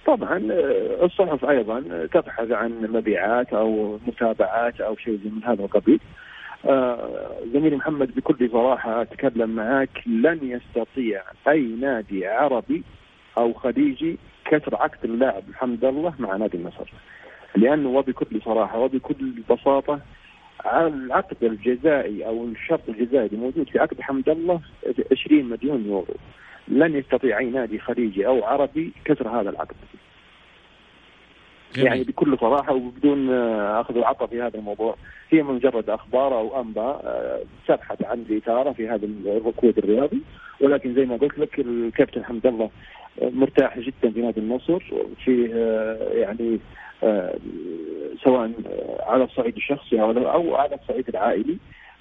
طبعا 0.06 0.40
الصحف 1.02 1.44
أيضا 1.44 2.06
تبحث 2.12 2.50
عن 2.50 2.88
مبيعات 2.92 3.52
أو 3.52 3.98
متابعات 4.06 4.80
أو 4.80 4.96
شيء 4.96 5.20
من 5.24 5.44
هذا 5.44 5.64
القبيل. 5.64 6.00
آه 6.64 7.30
زميلي 7.52 7.76
محمد 7.76 8.14
بكل 8.14 8.50
صراحة 8.52 9.02
أتكلم 9.02 9.50
معك 9.50 10.02
لن 10.06 10.38
يستطيع 10.42 11.22
أي 11.48 11.60
نادي 11.80 12.26
عربي 12.26 12.82
أو 13.38 13.52
خليجي 13.52 14.18
كسر 14.44 14.76
عقد 14.76 15.04
اللاعب 15.04 15.42
محمد 15.48 15.84
الله 15.84 16.14
مع 16.18 16.36
نادي 16.36 16.56
النصر. 16.56 16.92
لأنه 17.56 17.88
وبكل 17.88 18.42
صراحة 18.42 18.78
وبكل 18.78 19.32
بساطة 19.50 20.00
العقد 20.66 21.44
الجزائي 21.44 22.26
أو 22.26 22.44
الشرط 22.44 22.88
الجزائي 22.88 23.26
اللي 23.26 23.38
موجود 23.38 23.68
في 23.68 23.78
عقد 23.78 24.00
حمد 24.00 24.28
الله 24.28 24.60
20 25.12 25.44
مليون 25.44 25.86
يورو. 25.86 26.14
لن 26.68 26.96
يستطيع 26.96 27.38
أي 27.38 27.50
نادي 27.50 27.78
خليجي 27.78 28.26
أو 28.26 28.44
عربي 28.44 28.92
كسر 29.04 29.28
هذا 29.28 29.50
العقد. 29.50 29.76
جميل. 31.74 31.86
يعني 31.86 32.02
بكل 32.04 32.38
صراحة 32.40 32.74
وبدون 32.74 33.30
أخذ 33.60 33.98
وعطاء 33.98 34.28
في 34.28 34.42
هذا 34.42 34.58
الموضوع. 34.58 34.96
هي 35.30 35.42
مجرد 35.42 35.90
أخبار 35.90 36.38
أو 36.38 36.60
أنباء 36.60 37.02
آه، 37.04 37.42
تبحث 37.68 38.04
عن 38.04 38.24
الاثاره 38.30 38.72
في 38.72 38.88
هذا 38.88 39.08
الركود 39.26 39.78
الرياضي. 39.78 40.22
ولكن 40.60 40.94
زي 40.94 41.04
ما 41.04 41.16
قلت 41.16 41.38
لك 41.38 41.58
الكابتن 41.58 42.24
حمد 42.24 42.46
الله 42.46 42.70
مرتاح 43.22 43.78
جدا 43.78 44.10
في 44.10 44.20
نادي 44.20 44.40
النصر 44.40 44.78
في 45.24 45.50
آه، 45.54 46.18
يعني 46.18 46.58
سواء 48.24 48.52
على 49.00 49.24
الصعيد 49.24 49.56
الشخصي 49.56 50.00
أو 50.00 50.54
على 50.56 50.74
الصعيد 50.74 51.08
العائلي. 51.08 51.56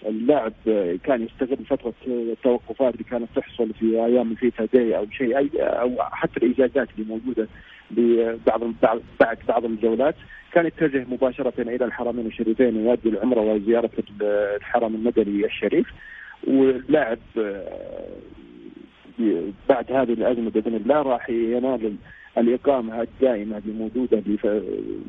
اللاعب 0.06 0.54
كان 1.04 1.24
يستغل 1.26 1.66
فترة 1.66 1.94
التوقفات 2.08 2.94
اللي 2.94 3.04
كانت 3.04 3.28
تحصل 3.36 3.74
في 3.74 3.86
أيام 3.86 4.32
الفيفا 4.32 4.68
داي 4.74 4.98
أو 4.98 5.08
شيء 5.12 5.38
أي 5.38 5.50
أو 5.58 5.92
حتى 6.00 6.46
الاجازات 6.46 6.88
اللي 6.98 7.10
موجودة 7.10 7.48
ببعض 7.92 8.62
بعد 9.20 9.38
بعض 9.48 9.66
الجولات. 9.66 10.16
كان 10.52 10.66
يتجه 10.66 11.06
مباشرة 11.10 11.54
إلى 11.62 11.86
الحرمين 11.86 12.26
الشريفين 12.26 12.78
ويؤدي 12.78 13.10
العمرة 13.10 13.42
وزيارة 13.42 13.90
الحرم 14.56 14.96
المدني 14.96 15.46
الشريف. 15.46 15.88
واللاعب 16.48 17.20
بعد 19.70 19.92
هذه 19.92 20.14
الأزمة 20.14 20.50
بإذن 20.50 20.76
الله 20.76 21.02
راح 21.02 21.30
ينال 21.30 21.96
الإقامة 22.38 23.02
الدائمة 23.02 23.58
اللي 23.58 23.74
موجوده 23.74 24.24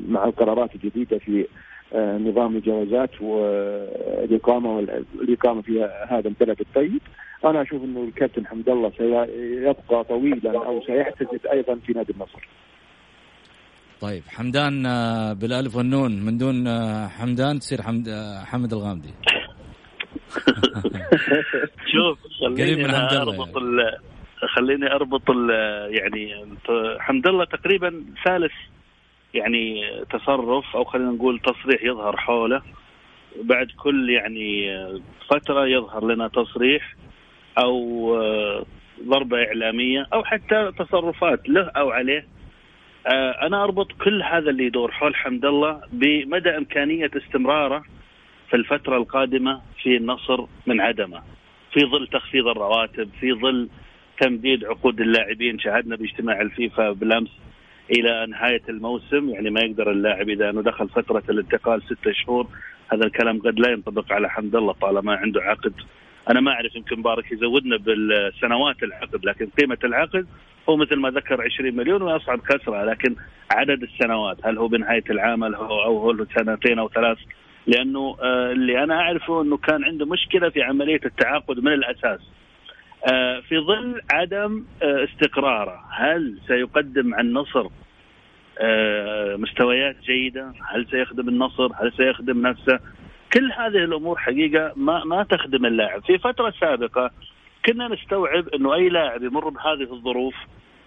مع 0.07 0.25
القرارات 0.25 0.75
الجديده 0.75 1.17
في 1.17 1.45
آه، 1.93 2.17
نظام 2.17 2.55
الجوازات 2.55 3.21
والإقامة 3.21 4.69
والإقامة 4.75 5.61
في 5.61 5.83
هذا 6.09 6.27
البلد 6.27 6.59
الطيب 6.59 7.01
أنا 7.45 7.61
أشوف 7.61 7.83
إنه 7.83 8.03
الكابتن 8.03 8.47
حمد 8.47 8.69
الله 8.69 8.91
سيبقى 8.97 10.03
طويلا 10.03 10.65
أو 10.65 10.81
سيعتزل 10.85 11.39
أيضا 11.51 11.75
في 11.75 11.93
نادي 11.93 12.13
النصر. 12.13 12.47
طيب 14.01 14.23
حمدان 14.27 14.85
آه، 14.85 15.33
بالالف 15.33 15.75
والنون 15.75 16.11
من 16.25 16.37
دون 16.37 16.67
آه، 16.67 17.07
حمدان 17.07 17.59
تصير 17.59 17.81
حمد 17.81 18.09
حمد 18.45 18.73
الغامدي. 18.73 19.13
شوف 21.93 22.19
خليني 22.39 22.85
أنا 22.85 23.21
أربط 23.21 23.47
يعني. 23.57 24.10
خليني 24.45 24.91
أربط 24.91 25.29
يعني 25.89 26.45
حمد 26.99 27.27
الله 27.27 27.45
تقريبا 27.45 28.05
ثالث 28.25 28.53
يعني 29.33 29.83
تصرف 30.09 30.75
أو 30.75 30.83
خلينا 30.83 31.11
نقول 31.11 31.39
تصريح 31.39 31.83
يظهر 31.83 32.17
حوله. 32.17 32.61
بعد 33.43 33.67
كل 33.77 34.09
يعني 34.09 34.77
فترة 35.29 35.67
يظهر 35.67 36.05
لنا 36.05 36.27
تصريح 36.27 36.95
أو 37.57 37.73
ضربة 39.03 39.43
إعلامية 39.43 40.07
أو 40.13 40.23
حتى 40.23 40.71
تصرفات 40.79 41.49
له 41.49 41.71
أو 41.75 41.91
عليه. 41.91 42.27
أنا 43.41 43.63
أربط 43.63 43.91
كل 43.91 44.23
هذا 44.23 44.49
اللي 44.49 44.65
يدور 44.65 44.91
حول 44.91 45.15
حمد 45.15 45.45
الله 45.45 45.81
بمدى 45.91 46.49
إمكانية 46.49 47.11
استمراره 47.17 47.83
في 48.49 48.55
الفترة 48.55 48.97
القادمة 48.97 49.61
في 49.83 49.97
النصر 49.97 50.45
من 50.65 50.81
عدمه 50.81 51.21
في 51.73 51.85
ظل 51.85 52.07
تخفيض 52.07 52.47
الرواتب 52.47 53.09
في 53.19 53.33
ظل 53.33 53.69
تمديد 54.21 54.65
عقود 54.65 55.01
اللاعبين 55.01 55.59
شاهدنا 55.59 55.95
باجتماع 55.95 56.41
الفيفا 56.41 56.91
بالأمس 56.91 57.29
إلى 57.91 58.25
نهاية 58.29 58.61
الموسم. 58.69 59.29
يعني 59.29 59.49
ما 59.49 59.61
يقدر 59.61 59.91
اللاعب 59.91 60.29
إذا 60.29 60.49
أنه 60.49 60.61
دخل 60.61 60.89
فترة 60.89 61.23
الانتقال 61.29 61.81
ستة 61.83 62.11
شهور. 62.11 62.47
هذا 62.93 63.05
الكلام 63.05 63.39
قد 63.39 63.59
لا 63.59 63.71
ينطبق 63.71 64.13
على 64.13 64.29
حمد 64.29 64.55
الله 64.55 64.73
طالما 64.73 65.15
عنده 65.15 65.41
عقد. 65.41 65.73
أنا 66.29 66.39
ما 66.41 66.51
أعرف 66.51 66.75
يمكن 66.75 66.99
مبارك 66.99 67.31
يزودنا 67.31 67.77
بالسنوات 67.77 68.83
العقد 68.83 69.25
لكن 69.25 69.49
قيمة 69.59 69.77
العقد 69.83 70.27
هو 70.69 70.77
مثل 70.77 70.95
ما 70.95 71.09
ذكر 71.09 71.41
20 71.41 71.75
مليون 71.75 72.01
ويصعب 72.01 72.39
كسرة 72.39 72.83
لكن 72.83 73.15
عدد 73.51 73.83
السنوات 73.83 74.37
هل 74.43 74.57
هو 74.57 74.67
بنهاية 74.67 75.03
العام 75.09 75.43
هو 75.43 75.83
أو 75.83 75.97
هو 75.97 76.25
سنتين 76.37 76.79
أو 76.79 76.89
ثلاث؟ 76.89 77.17
لأنه 77.67 78.17
آه، 78.21 78.51
اللي 78.51 78.83
أنا 78.83 78.93
أعرفه 78.93 79.41
أنه 79.41 79.57
كان 79.57 79.83
عنده 79.83 80.05
مشكلة 80.05 80.49
في 80.49 80.61
عملية 80.61 80.99
التعاقد 81.05 81.59
من 81.59 81.73
الأساس. 81.73 82.19
في 83.49 83.59
ظل 83.59 84.01
عدم 84.13 84.65
آه، 84.83 85.03
استقراره 85.03 85.83
هل 85.91 86.39
سيقدم 86.47 87.15
عن 87.15 87.25
النصر 87.27 87.67
مستويات 89.37 89.95
جيدة؟ 90.01 90.53
هل 90.69 90.87
سيخدم 90.91 91.29
النصر؟ 91.29 91.69
هل 91.75 91.93
سيخدم 91.97 92.47
نفسه؟ 92.47 92.79
كل 93.33 93.51
هذه 93.51 93.83
الأمور 93.83 94.17
حقيقة 94.17 94.73
ما 94.75 95.03
ما 95.03 95.23
تخدم 95.23 95.65
اللاعب، 95.65 96.03
في 96.05 96.17
فترة 96.17 96.53
سابقة 96.59 97.11
كنا 97.65 97.87
نستوعب 97.87 98.47
إنه 98.47 98.73
أي 98.73 98.89
لاعب 98.89 99.23
يمر 99.23 99.49
بهذه 99.49 99.93
الظروف 99.93 100.35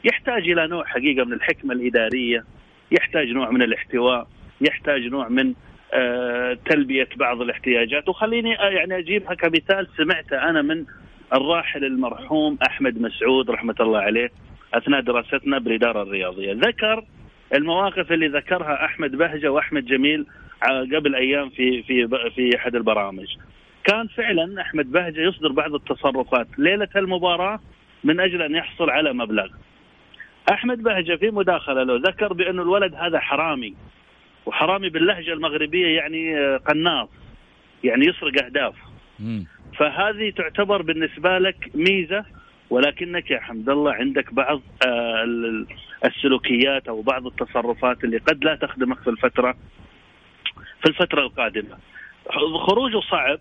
يحتاج 0.05 0.49
إلى 0.51 0.67
نوع 0.67 0.85
حقيقة 0.85 1.25
من 1.25 1.33
الحكمة 1.33 1.75
الإدارية، 1.75 2.45
يحتاج 2.91 3.29
نوع 3.29 3.51
من 3.51 3.63
الاحتواء، 3.63 4.27
يحتاج 4.61 5.03
نوع 5.03 5.29
من 5.29 5.55
آه، 5.95 6.59
تلبية 6.71 7.09
بعض 7.17 7.41
الاحتياجات 7.41 8.09
وخليني 8.09 8.61
آه، 8.61 8.69
يعني 8.69 8.99
أجيبها 8.99 9.35
كمثال 9.35 9.89
سمعته 9.97 10.51
أنا 10.51 10.63
من 10.63 10.85
الراحل 11.35 11.85
المرحوم 11.85 12.59
أحمد 12.67 13.01
مسعود 13.01 13.51
رحمة 13.51 13.75
الله 13.81 13.99
عليه 13.99 14.31
أثناء 14.75 15.01
دراستنا 15.01 15.59
بالإدارة 15.59 16.03
الرياضية. 16.03 16.53
ذكر 16.53 17.05
المواقف 17.55 18.13
اللي 18.13 18.29
ذكرها 18.29 18.85
أحمد 18.85 19.17
بهجة 19.17 19.53
وأحمد 19.53 19.85
جميل 19.85 20.27
قبل 20.97 21.15
أيام 21.15 21.51
في 21.51 21.83
في 21.83 22.09
في 22.35 22.57
أحد 22.57 22.75
البرامج. 22.75 23.27
كان 23.85 24.07
فعلا 24.07 24.61
أحمد 24.61 24.93
بهجة 24.93 25.21
يصدر 25.21 25.53
بعض 25.53 25.75
التصرفات 25.75 26.47
ليلة 26.59 26.89
المباراة 26.97 27.61
من 28.05 28.21
أجل 28.21 28.43
أن 28.43 28.55
يحصل 28.55 28.91
على 28.91 29.13
مبلغ. 29.13 29.49
أحمد 30.53 30.83
بهجة 30.83 31.17
في 31.17 31.31
مداخلة 31.31 31.83
له 31.83 31.97
ذكر 31.97 32.33
بانه 32.33 32.63
الولد 32.63 32.95
هذا 32.95 33.19
حرامي 33.21 33.75
وحرامي 34.47 34.89
باللهجة 34.89 35.33
المغربية 35.33 35.87
يعني 35.87 36.39
آه، 36.39 36.57
قناص 36.57 37.09
يعني 37.85 38.07
يسرق 38.07 38.45
أهداف. 38.45 38.75
فهذه 39.79 40.31
تعتبر 40.31 40.83
بالنسبة 40.83 41.39
لك 41.39 41.71
ميزة 41.75 42.25
ولكنك 42.71 43.31
يا 43.31 43.41
حمد 43.41 43.69
الله 43.69 43.93
عندك 43.93 44.35
بعض 44.35 44.61
آه، 44.87 45.25
السلوكيات 46.05 46.89
أو 46.89 47.03
بعض 47.03 47.27
التصرفات 47.27 48.05
اللي 48.05 48.19
قد 48.19 48.45
لا 48.45 48.55
تخدمك 48.55 49.01
في 49.01 49.11
الفترة 49.11 49.57
في 50.83 50.89
الفترة 50.89 51.21
القادمة. 51.21 51.79
خروجه 52.67 53.01
صعب 53.01 53.39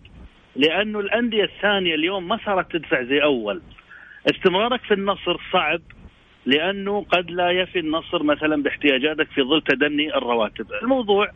لأنه 0.56 1.00
الأندية 1.00 1.44
الثانية 1.44 1.96
اليوم 1.96 2.28
ما 2.28 2.40
صارت 2.46 2.72
تدفع 2.72 3.04
زي 3.04 3.24
أول. 3.24 3.62
استمرارك 4.32 4.82
في 4.82 4.94
النصر 4.94 5.38
صعب 5.52 5.82
لأنه 6.46 7.06
قد 7.10 7.32
لا 7.32 7.52
يفي 7.52 7.80
النصر 7.80 8.24
مثلا 8.24 8.64
باحتياجاتك 8.64 9.28
في 9.32 9.42
ظل 9.42 9.62
تدني 9.62 10.16
الرواتب، 10.16 10.68
الموضوع 10.84 11.28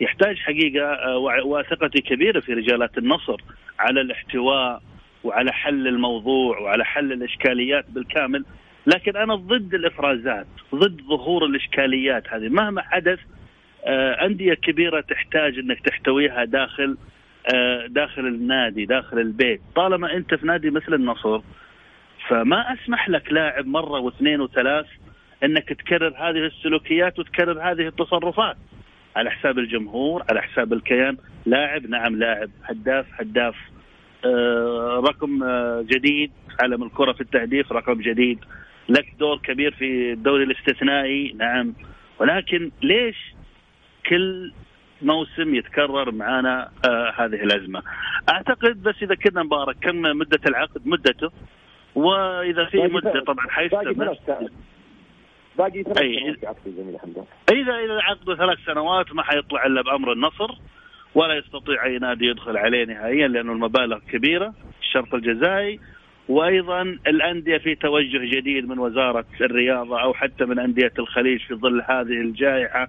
يحتاج 0.00 0.36
حقيقة 0.38 0.86
آه، 0.86 1.18
وثقتي 1.44 2.00
كبيرة 2.00 2.40
في 2.40 2.52
رجالات 2.52 2.98
النصر 2.98 3.40
على 3.78 4.00
الاحتواء 4.00 4.82
وعلى 5.24 5.52
حل 5.52 5.88
الموضوع 5.88 6.58
وعلى 6.58 6.84
حل 6.84 7.12
الإشكاليات 7.12 7.84
بالكامل، 7.90 8.44
لكن 8.86 9.16
أنا 9.16 9.34
ضد 9.34 9.74
الإفرازات، 9.74 10.46
ضد 10.74 11.00
ظهور 11.08 11.44
الإشكاليات 11.44 12.28
هذه. 12.28 12.48
مهما 12.48 12.82
حدث 12.82 13.18
آه، 13.86 14.26
أندية 14.26 14.54
كبيرة 14.54 15.00
تحتاج 15.00 15.58
إنك 15.58 15.80
تحتويها 15.80 16.44
داخل 16.44 16.96
آه، 17.54 17.86
داخل 17.86 18.26
النادي 18.26 18.84
داخل 18.86 19.18
البيت. 19.18 19.60
طالما 19.74 20.16
أنت 20.16 20.34
في 20.34 20.46
نادي 20.46 20.70
مثل 20.70 20.94
النصر 20.94 21.40
فما 22.28 22.74
أسمح 22.74 23.08
لك 23.08 23.32
لاعب 23.32 23.66
مرة 23.66 24.00
واثنين 24.00 24.40
وثلاث 24.40 24.86
إنك 25.44 25.68
تكرر 25.68 26.14
هذه 26.16 26.46
السلوكيات 26.46 27.18
وتكرر 27.18 27.70
هذه 27.70 27.86
التصرفات. 27.86 28.56
على 29.16 29.30
حساب 29.30 29.58
الجمهور 29.58 30.24
على 30.30 30.42
حساب 30.42 30.72
الكيان. 30.72 31.16
لاعب 31.46 31.86
نعم 31.86 32.16
لاعب. 32.16 32.50
هداف 32.64 33.06
هداف. 33.20 33.54
آه 34.24 35.02
رقم 35.08 35.42
آه 35.42 35.84
جديد. 35.86 36.30
عالم 36.60 36.82
الكرة 36.82 37.12
في 37.12 37.20
التهديف 37.20 37.72
رقم 37.72 38.00
جديد. 38.00 38.38
لك 38.88 39.06
دور 39.18 39.38
كبير 39.38 39.70
في 39.70 40.12
الدوري 40.12 40.44
الاستثنائي 40.44 41.32
نعم. 41.38 41.74
ولكن 42.18 42.70
ليش 42.82 43.16
كل 44.08 44.52
موسم 45.02 45.54
يتكرر 45.54 46.10
معانا 46.10 46.70
آه 46.88 47.12
هذه 47.16 47.42
الأزمة؟ 47.42 47.82
أعتقد 48.28 48.82
بس 48.82 48.94
إذا 49.02 49.14
كنا 49.14 49.42
مبارك 49.42 49.76
كم 49.80 50.00
مدة 50.02 50.40
العقد؟ 50.46 50.86
مدته. 50.86 51.30
وإذا 51.94 52.64
في 52.64 52.78
مدة 52.78 53.24
طبعا 53.26 53.46
حيستمر. 53.50 54.16
باقي 55.58 55.82
ثلاث 55.82 55.96
سنوات 55.96 56.56
جميل 56.66 56.96
اذا 57.52 57.76
إذا 57.84 58.00
عقده 58.02 58.36
ثلاث 58.36 58.58
سنوات 58.66 59.14
ما 59.14 59.22
حيطلع 59.22 59.66
إلا 59.66 59.82
بأمر 59.82 60.12
النصر 60.12 60.50
ولا 61.14 61.34
يستطيع 61.34 61.84
أي 61.84 61.98
نادي 61.98 62.26
يدخل 62.26 62.56
عليه 62.56 62.84
نهائيا 62.84 63.28
لأنه 63.28 63.52
المبالغ 63.52 63.98
كبيرة 64.12 64.54
الشرط 64.82 65.14
الجزائي 65.14 65.80
وأيضا 66.28 66.82
الأندية 66.82 67.58
في 67.58 67.74
توجه 67.74 68.38
جديد 68.38 68.68
من 68.68 68.78
وزارة 68.78 69.24
الرياضة 69.40 70.02
أو 70.02 70.14
حتى 70.14 70.44
من 70.44 70.58
أندية 70.58 70.92
الخليج 70.98 71.40
في 71.40 71.54
ظل 71.54 71.82
هذه 71.82 72.20
الجائحة 72.20 72.88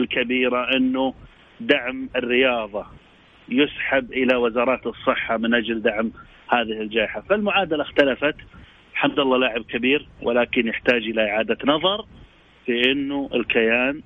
الكبيرة 0.00 0.76
إنه 0.76 1.14
دعم 1.60 2.08
الرياضة 2.16 2.86
يسحب 3.48 4.12
إلى 4.12 4.36
وزارات 4.36 4.86
الصحة 4.86 5.36
من 5.36 5.54
أجل 5.54 5.82
دعم 5.82 6.12
هذه 6.48 6.80
الجائحة، 6.80 7.20
فالمعادلة 7.20 7.82
اختلفت. 7.82 8.34
حمد 8.96 9.18
الله 9.18 9.38
لاعب 9.38 9.62
كبير 9.62 10.08
ولكن 10.22 10.68
يحتاج 10.68 11.02
إلى 11.02 11.30
إعادة 11.30 11.58
نظر 11.64 12.06
في 12.66 12.92
إنه 12.92 13.30
الكيان 13.34 14.02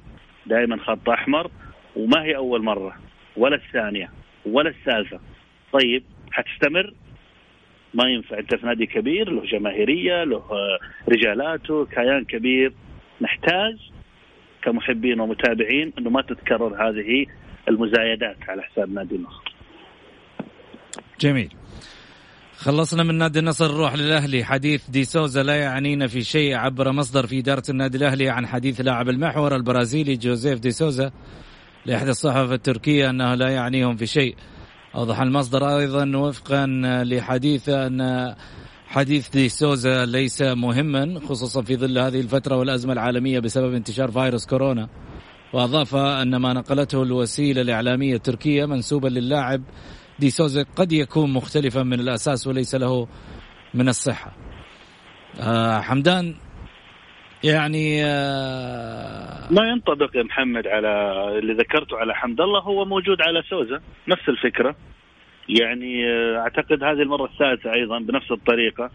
دائما 0.47 0.77
خط 0.77 1.09
أحمر 1.09 1.51
وما 1.97 2.23
هي 2.23 2.37
أول 2.37 2.63
مرة 2.63 2.97
ولا 3.37 3.57
الثانية 3.57 4.11
ولا 4.47 4.69
الثالثة. 4.69 5.21
طيب 5.73 6.03
حتستمر 6.33 6.95
ما 7.95 8.09
ينفع 8.09 8.39
أنت 8.39 8.55
في 8.55 8.67
نادي 8.67 8.87
كبير 8.87 9.31
له 9.31 9.43
جماهيرية 9.45 10.25
له 10.25 10.43
رجالاته 11.09 11.87
كيان 11.87 12.25
كبير 12.25 12.73
نحتاج 13.21 13.77
كمحبين 14.63 15.21
ومتابعين 15.21 15.93
إنه 15.99 16.11
ما 16.11 16.23
تتكرر 16.23 16.89
هذه 16.89 17.27
المزايدات 17.69 18.37
على 18.49 18.63
حساب 18.63 18.93
نادي 18.95 19.17
النصر. 19.17 19.55
جميل. 21.21 21.55
خلصنا 22.61 23.03
من 23.03 23.15
نادي 23.15 23.39
النصر 23.39 23.73
نروح 23.73 23.95
للأهلي. 23.95 24.45
حديث 24.45 24.91
دي 24.91 25.05
سوزا 25.05 25.43
لا 25.43 25.55
يعنينا 25.55 26.07
في 26.07 26.23
شيء 26.23 26.55
عبر 26.55 26.93
مصدر 26.93 27.27
في 27.27 27.39
إدارة 27.39 27.63
النادي 27.69 27.99
الأهلي 27.99 28.29
عن 28.29 28.47
حديث 28.47 28.81
لاعب 28.81 29.09
المحور 29.09 29.57
البرازيلي 29.57 30.17
جوزيف 30.17 30.59
دي 30.59 30.71
سوزا 30.71 31.11
لإحدى 31.87 32.11
الصحف 32.11 32.53
التركية 32.53 33.11
أنه 33.11 33.35
لا 33.35 33.49
يعنيهم 33.49 33.97
في 33.97 34.07
شيء. 34.07 34.35
أوضح 34.95 35.21
المصدر 35.21 35.79
أيضا 35.79 36.17
وفقا 36.17 36.67
لحديث 37.05 37.69
أن 37.69 38.35
حديث 38.87 39.31
دي 39.31 39.49
سوزا 39.49 40.07
ليس 40.07 40.43
مهما 40.43 41.21
خصوصا 41.29 41.63
في 41.63 41.77
ظل 41.77 41.99
هذه 41.99 42.21
الفترة 42.21 42.57
والأزمة 42.57 42.93
العالمية 42.93 43.39
بسبب 43.39 43.75
انتشار 43.75 44.11
فيروس 44.11 44.47
كورونا. 44.47 44.89
وأضاف 45.53 45.95
أن 45.97 46.37
ما 46.37 46.53
نقلته 46.53 47.03
الوسيلة 47.03 47.63
الإعلامية 47.63 48.15
التركية 48.15 48.67
منسوبا 48.67 49.09
للاعب 49.09 49.63
دي 50.21 50.31
سوزا 50.31 50.65
قد 50.77 50.93
يكون 50.93 51.33
مختلفا 51.33 51.83
من 51.83 52.01
الأساس 52.01 52.47
وليس 52.47 52.75
له 52.75 53.09
من 53.75 53.89
الصحة. 53.89 54.33
آه 55.41 55.81
حمدان 55.81 56.35
يعني 57.45 58.05
آه 58.05 59.53
ما 59.53 59.69
ينطبق 59.69 60.17
يا 60.17 60.23
محمد 60.23 60.67
على 60.67 60.89
اللي 61.39 61.53
ذكرته 61.53 61.97
على 61.97 62.15
حمد 62.15 62.41
الله 62.41 62.61
هو 62.61 62.85
موجود 62.85 63.17
على 63.21 63.43
سوزا 63.51 63.81
نفس 64.09 64.29
الفكرة. 64.29 64.77
يعني 65.49 66.11
آه 66.11 66.39
أعتقد 66.39 66.85
هذه 66.85 67.03
المرة 67.03 67.25
الثالثة 67.25 67.75
أيضا 67.75 67.99
بنفس 67.99 68.31
الطريقة. 68.33 68.91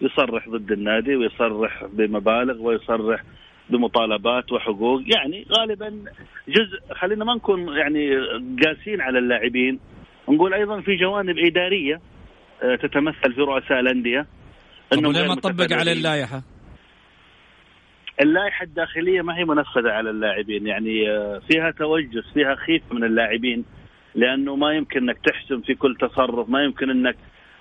يصرح 0.00 0.48
ضد 0.48 0.72
النادي 0.72 1.16
ويصرح 1.16 1.84
بمبالغ 1.92 2.62
ويصرح 2.62 3.22
بمطالبات 3.70 4.52
وحقوق. 4.52 5.02
يعني 5.16 5.46
غالبا 5.58 6.04
جزء 6.48 6.94
خلينا 6.94 7.24
ما 7.24 7.34
نكون 7.34 7.68
يعني 7.76 8.10
قاسين 8.64 9.00
على 9.00 9.18
اللاعبين. 9.18 9.78
نقول 10.28 10.54
أيضا 10.54 10.80
في 10.80 10.96
جوانب 10.96 11.38
إدارية 11.38 12.00
آه، 12.62 12.76
تتمثل 12.76 13.34
في 13.34 13.40
رؤساء 13.40 13.80
الأندية. 13.80 14.26
انه 14.92 15.12
لما 15.12 15.34
طبق 15.34 15.72
على 15.72 15.92
اللائحة؟ 15.92 16.42
اللائحة 18.20 18.64
الداخلية 18.64 19.22
ما 19.22 19.38
هي 19.38 19.44
منفذة 19.44 19.90
على 19.90 20.10
اللاعبين 20.10 20.66
يعني 20.66 21.10
آه، 21.10 21.40
فيها 21.48 21.70
توجس 21.70 22.24
فيها 22.34 22.54
خيف 22.54 22.82
من 22.92 23.04
اللاعبين 23.04 23.64
لأنه 24.14 24.56
ما 24.56 24.72
يمكن 24.72 24.98
إنك 25.08 25.18
تحسم 25.24 25.60
في 25.60 25.74
كل 25.74 25.96
تصرف 26.00 26.48
ما 26.48 26.62
يمكن 26.62 26.90
إنك 26.90 27.16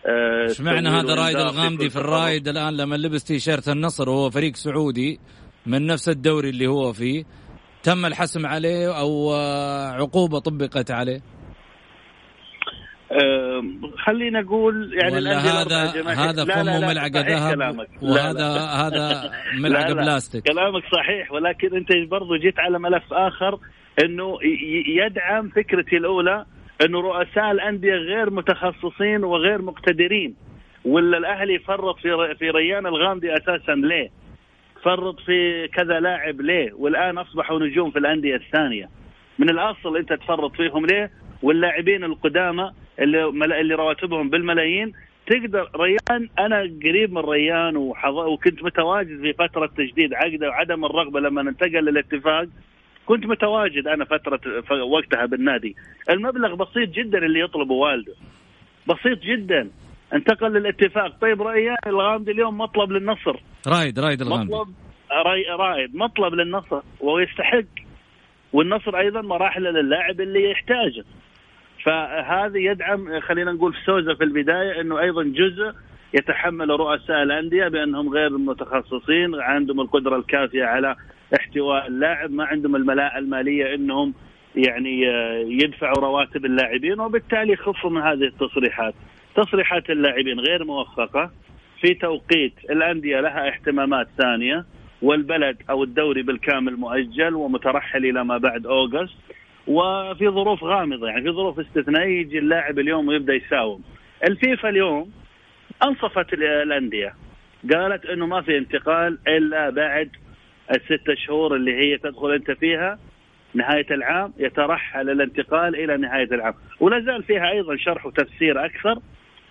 آه، 0.06 0.48
معنى 0.60 0.90
هذا 0.90 1.16
رايد 1.16 1.36
الغامدي 1.38 1.90
في 1.90 1.96
الرايد 1.96 2.48
الآن 2.48 2.78
لما 2.78 2.96
لبس 2.96 3.24
تيشيرت 3.24 3.70
النصر 3.70 4.10
وهو 4.10 4.30
فريق 4.30 4.56
سعودي 4.56 5.20
من 5.66 5.86
نفس 5.86 6.10
الدوري 6.10 6.50
اللي 6.50 6.68
هو 6.68 6.94
فيه 6.94 7.24
تم 7.84 8.06
الحسم 8.06 8.46
عليه 8.46 9.00
أو 9.00 9.34
عقوبة 10.00 10.40
طبقت 10.40 10.92
عليه؟ 10.92 11.22
خلينا 14.06 14.42
نقول 14.42 14.94
يعني 14.94 15.16
ولا 15.16 15.38
هذا 15.38 16.04
هذا 16.14 16.46
فمه 16.46 16.80
ملعقة 16.88 17.22
ذهب 17.22 17.88
وهذا 18.02 18.48
هذا 18.60 19.32
ملعقة 19.60 19.94
بلاستيك 19.94 20.44
كلامك 20.44 20.84
صحيح 20.96 21.32
ولكن 21.32 21.76
أنت 21.76 21.90
برضو 22.12 22.36
جيت 22.36 22.60
على 22.60 22.80
ملف 22.80 23.14
آخر 23.14 23.60
إنه 24.06 24.38
يدعم 24.88 25.50
فكرتي 25.50 25.98
الأولى 25.98 26.46
إنه 26.86 27.02
رؤساء 27.02 27.52
الأندية 27.52 27.94
غير 27.94 28.30
متخصصين 28.30 29.24
وغير 29.24 29.62
مقتدرين 29.62 30.36
ولا 30.86 31.18
الأهلي 31.18 31.60
فرط 31.60 31.96
في 32.00 32.36
في 32.40 32.50
ريان 32.50 32.86
الغامدي 32.88 33.34
أساسا 33.34 33.72
ليه؟ 33.72 34.10
فرط 34.84 35.20
في 35.20 35.68
كذا 35.68 36.00
لاعب 36.00 36.42
ليه؟ 36.42 36.74
والآن 36.74 37.18
أصبحوا 37.18 37.60
نجوم 37.60 37.92
في 37.92 38.00
الأندية 38.00 38.36
الثانية. 38.36 38.90
من 39.40 39.50
الأصل 39.50 39.98
أنت 39.98 40.14
تفرط 40.14 40.52
فيهم 40.56 40.86
ليه؟ 40.86 41.12
واللاعبين 41.42 42.04
القدامى 42.04 42.72
اللي 43.02 43.28
اللي 43.62 43.76
رواتبهم 43.76 44.30
بالملايين 44.30 44.94
تقدر 45.28 45.70
ريان 45.76 46.30
أنا 46.40 46.58
قريب 46.58 47.14
من 47.14 47.22
ريان 47.22 47.78
وكنت 48.08 48.64
متواجد 48.64 49.22
في 49.22 49.34
فترة 49.34 49.66
تجديد 49.78 50.14
عقده 50.14 50.50
وعدم 50.50 50.86
الرغبة 50.86 51.20
لما 51.20 51.42
انتقل 51.42 51.86
للاتفاق. 51.86 52.48
كنت 53.06 53.26
متواجد 53.26 53.88
أنا 53.88 54.06
فترة 54.06 54.40
وقتها 54.84 55.26
بالنادي. 55.26 55.76
المبلغ 56.10 56.56
بسيط 56.56 56.90
جدا 56.90 57.18
اللي 57.18 57.40
يطلبه 57.40 57.74
والده. 57.74 58.14
بسيط 58.88 59.20
جدا. 59.20 59.70
انتقل 60.14 60.54
للاتفاق. 60.54 61.18
طيب 61.22 61.42
ريان 61.42 61.78
الغامدي 61.88 62.32
اليوم 62.32 62.58
مطلب 62.58 62.92
للنصر. 62.92 63.40
رايد 63.68 64.00
رايد 64.00 64.22
الغامدي 64.22 64.54
مطلب 64.54 64.74
رايد. 65.60 65.96
مطلب 65.96 66.34
للنصر. 66.34 66.82
ويستحق. 67.00 67.64
والنصر 68.54 68.98
أيضا 68.98 69.22
مراحل 69.22 69.64
للاعب 69.64 70.22
اللي 70.22 70.52
يحتاجه. 70.52 71.04
فهذا 71.84 72.58
يدعم 72.58 73.20
خلينا 73.20 73.52
نقول 73.52 73.76
سوزا 73.86 74.14
في 74.14 74.24
البداية 74.24 74.82
إنه 74.82 75.00
أيضا 75.00 75.24
جزء 75.24 75.74
يتحمل 76.14 76.70
رؤساء 76.70 77.24
الأندية 77.24 77.68
بأنهم 77.68 78.10
غير 78.10 78.38
متخصصين 78.38 79.36
عندهم 79.36 79.82
القدرة 79.82 80.16
الكافية 80.16 80.64
على 80.64 80.96
احتواء 81.40 81.88
اللاعب 81.88 82.32
ما 82.32 82.46
عندهم 82.46 82.76
الملاءه 82.76 83.18
المالية 83.18 83.76
إنهم 83.76 84.14
يعني 84.56 85.02
يدفعوا 85.64 85.98
رواتب 85.98 86.46
اللاعبين 86.46 87.00
وبالتالي 87.00 87.54
يخفوا 87.54 87.90
من 87.90 88.02
هذه 88.02 88.24
التصريحات. 88.24 88.94
تصريحات 89.36 89.90
اللاعبين 89.90 90.40
غير 90.40 90.64
موفقة 90.64 91.32
في 91.82 91.94
توقيت 91.94 92.54
الأندية 92.70 93.20
لها 93.20 93.48
اهتمامات 93.48 94.08
ثانية 94.18 94.66
والبلد 95.02 95.58
أو 95.70 95.84
الدوري 95.84 96.22
بالكامل 96.22 96.78
مؤجل 96.78 97.34
ومترحل 97.36 98.06
إلى 98.06 98.24
ما 98.26 98.38
بعد 98.38 98.66
أوغست. 98.66 99.16
وفي 99.68 100.30
ظروف 100.30 100.64
غامضة 100.64 101.08
يعني 101.08 101.22
في 101.22 101.32
ظروف 101.32 101.60
استثنائية 101.60 102.20
يجي 102.22 102.40
اللاعب 102.40 102.80
اليوم 102.80 103.08
ويبدأ 103.08 103.34
يساوم. 103.34 103.82
الفيفا 104.30 104.70
اليوم 104.70 105.12
أنصفت 105.84 106.34
الأندية 106.34 107.14
قالت 107.74 108.06
إنه 108.06 108.26
ما 108.26 108.42
في 108.42 108.58
انتقال 108.58 109.18
إلا 109.28 109.70
بعد 109.70 110.10
الست 110.72 111.14
شهور 111.14 111.56
اللي 111.56 111.74
هي 111.76 111.98
تدخل 111.98 112.32
أنت 112.32 112.52
فيها 112.52 113.00
نهاية 113.54 113.86
العام 113.92 114.34
يترحل 114.38 115.10
الانتقال 115.10 115.76
إلى 115.76 115.98
نهاية 115.98 116.28
العام 116.32 116.54
ولا 116.80 117.00
زال 117.00 117.24
فيها 117.24 117.50
أيضا 117.52 117.76
شرح 117.78 118.06
وتفسير 118.06 118.66
أكثر 118.66 119.00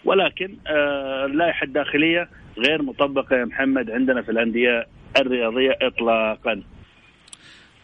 ولكن 0.04 0.56
آه 0.66 1.24
اللائحة 1.26 1.64
الداخلية 1.64 2.28
غير 2.58 2.82
مطبقة 2.82 3.36
يا 3.36 3.44
محمد 3.44 3.90
عندنا 3.90 4.22
في 4.22 4.30
الأندية 4.30 4.86
الرياضية 5.20 5.76
اطلاقا. 5.82 6.62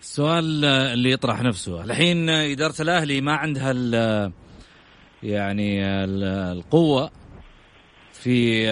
السؤال 0.01 0.65
اللي 0.65 1.11
يطرح 1.11 1.43
نفسه. 1.43 1.85
الحين 1.85 2.29
إدارة 2.31 2.75
الأهلي 2.81 3.21
ما 3.21 3.33
عندها 3.33 3.71
ال 3.71 4.33
يعني 5.23 5.85
ال 6.05 6.25
القوة 6.25 7.11
في 8.13 8.69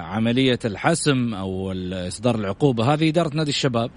عملية 0.00 0.58
الحسم 0.64 1.34
أو 1.34 1.72
إصدار 1.92 2.34
العقوبة. 2.34 2.94
هذه 2.94 3.08
إدارة 3.08 3.30
نادي 3.34 3.50
الشباب. 3.50 3.90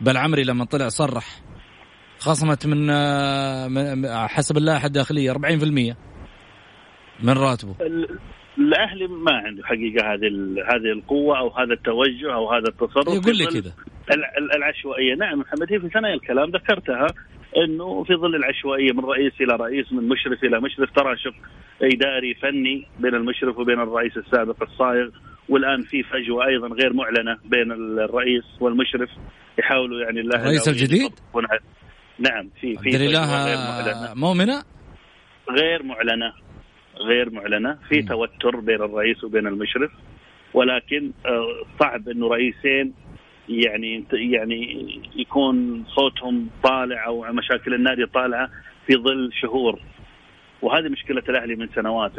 بل 0.00 0.16
عمري 0.16 0.42
لما 0.44 0.64
طلع 0.64 0.88
صرح 0.88 1.42
خصمت 2.18 2.66
من 2.66 2.90
حسب 4.28 4.56
اللائحة 4.56 4.86
الداخلية 4.86 5.32
40% 5.32 5.96
من 7.22 7.32
راتبه. 7.32 7.74
الأهلي 8.58 9.06
ما 9.06 9.32
عنده 9.32 9.62
حقيقة 9.64 10.14
هذه 10.14 10.26
هذه 10.74 10.92
القوة 10.98 11.38
أو 11.38 11.48
هذا 11.48 11.72
التوجه 11.72 12.34
أو 12.34 12.52
هذا 12.52 12.68
التصرف. 12.68 13.14
يقول 13.14 13.36
لي 13.36 13.46
كذا. 13.46 13.72
العشوائية. 14.56 15.14
نعم 15.14 15.38
محمد 15.38 15.72
هي 15.72 15.80
في 15.80 15.88
ثنايا 15.88 16.14
الكلام 16.14 16.50
ذكرتها 16.50 17.06
إنه 17.56 18.04
في 18.04 18.14
ظل 18.14 18.34
العشوائية 18.34 18.92
من 18.92 19.04
رئيس 19.04 19.32
إلى 19.40 19.56
رئيس 19.56 19.92
من 19.92 20.08
مشرف 20.08 20.44
إلى 20.44 20.60
مشرف 20.60 20.90
تراشق 20.90 21.34
إداري 21.82 22.34
فني 22.34 22.86
بين 22.98 23.14
المشرف 23.14 23.58
وبين 23.58 23.80
الرئيس 23.80 24.16
السابق 24.16 24.62
الصايغ 24.62 25.08
والآن 25.48 25.82
في 25.82 26.02
فجوة 26.02 26.46
أيضا 26.46 26.68
غير 26.68 26.92
معلنة 26.92 27.38
بين 27.44 27.72
الرئيس 27.72 28.44
والمشرف 28.60 29.10
يحاولوا 29.58 30.00
يعني 30.02 30.20
الله 30.20 30.36
الرئيس 30.36 30.68
الجديد؟ 30.68 31.10
نعم 32.18 32.50
في 32.60 32.76
في 32.76 32.96
غير 32.96 33.10
معلنة. 33.20 34.14
مؤمنة؟ 34.14 34.62
غير 35.50 35.82
معلنة 35.82 36.32
غير 37.08 37.30
معلنة. 37.30 37.78
في 37.88 38.02
توتر 38.02 38.60
بين 38.60 38.82
الرئيس 38.82 39.24
وبين 39.24 39.46
المشرف 39.46 39.90
ولكن 40.54 41.12
آه، 41.26 41.66
صعب 41.80 42.08
إنه 42.08 42.28
رئيسين 42.28 42.94
يعني 43.60 44.04
يعني 44.12 44.86
يكون 45.16 45.84
صوتهم 45.88 46.48
طالع 46.62 47.06
أو 47.06 47.32
مشاكل 47.32 47.74
النادي 47.74 48.06
طالعة 48.06 48.50
في 48.86 48.96
ظل 48.96 49.30
شهور. 49.32 49.80
وهذه 50.62 50.88
مشكلة 50.88 51.22
الأهلي 51.28 51.56
من 51.56 51.68
سنوات 51.74 52.12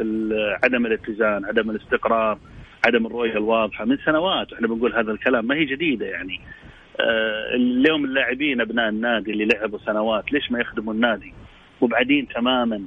عدم 0.64 0.86
الاتزان 0.86 1.44
عدم 1.44 1.70
الاستقرار 1.70 2.38
عدم 2.86 3.06
الرؤية 3.06 3.32
الواضحة. 3.32 3.84
من 3.84 3.98
سنوات 4.04 4.52
إحنا 4.52 4.68
بنقول 4.68 4.94
هذا 4.94 5.12
الكلام 5.12 5.46
ما 5.46 5.54
هي 5.54 5.64
جديدة 5.64 6.06
يعني. 6.06 6.40
آه، 7.00 7.54
اليوم 7.54 8.04
اللاعبين 8.04 8.60
أبناء 8.60 8.88
النادي 8.88 9.30
اللي 9.32 9.44
لعبوا 9.44 9.78
سنوات 9.78 10.32
ليش 10.32 10.50
ما 10.50 10.60
يخدموا 10.60 10.94
النادي؟ 10.94 11.32
مبعدين 11.82 12.28
تماما 12.28 12.82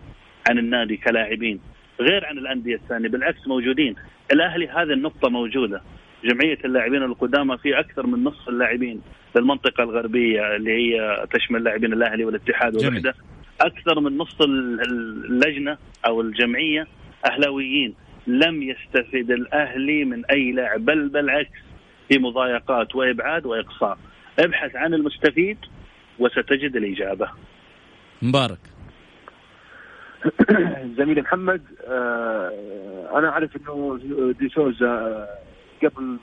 عن 0.50 0.58
النادي 0.58 0.98
كلاعبين. 0.98 1.60
غير 2.00 2.26
عن 2.26 2.38
الأندية 2.38 2.76
الثانية 2.76 3.10
بالعكس 3.10 3.48
موجودين. 3.48 3.96
الأهلي 4.34 4.68
هذه 4.68 4.94
النقطة 4.94 5.30
موجودة. 5.30 5.82
جمعية 6.24 6.58
اللاعبين 6.66 7.04
القدامى 7.04 7.58
في 7.58 7.80
أكثر 7.80 8.08
من 8.08 8.24
نصف 8.24 8.50
اللاعبين 8.50 9.02
للمنطقه 9.36 9.84
الغربية 9.84 10.56
اللي 10.56 10.72
هي 10.72 11.26
تشمل 11.34 11.64
لاعبين 11.64 11.94
الأهلي 11.94 12.26
والاتحاد 12.26 12.76
والوحده 12.76 13.14
أكثر 13.62 14.00
من 14.00 14.18
نصف 14.18 14.42
اللجنة 14.42 15.78
أو 16.06 16.22
الجمعية 16.22 16.88
أهلاويين. 17.32 17.96
لم 18.28 18.64
يستفد 18.64 19.32
الأهلي 19.32 20.06
من 20.06 20.26
أي 20.26 20.52
لاعب 20.52 20.86
بل 20.86 21.10
بالعكس 21.10 21.60
في 22.10 22.20
مضايقات 22.20 22.96
وإبعاد 22.96 23.46
وإقصاء. 23.46 23.98
ابحث 24.40 24.76
عن 24.76 24.94
المستفيد 24.94 25.58
وستجد 26.20 26.76
الإجابة. 26.76 27.30
مبارك. 28.22 28.60
زميلي 30.98 31.22
محمد 31.22 31.62
آه، 31.88 32.52
أنا 33.16 33.30
أعرف 33.30 33.58
إنه 33.58 34.00
دي 34.40 34.50
سوزا 34.50 34.88
آه، 34.88 35.28
قبل 35.86 36.18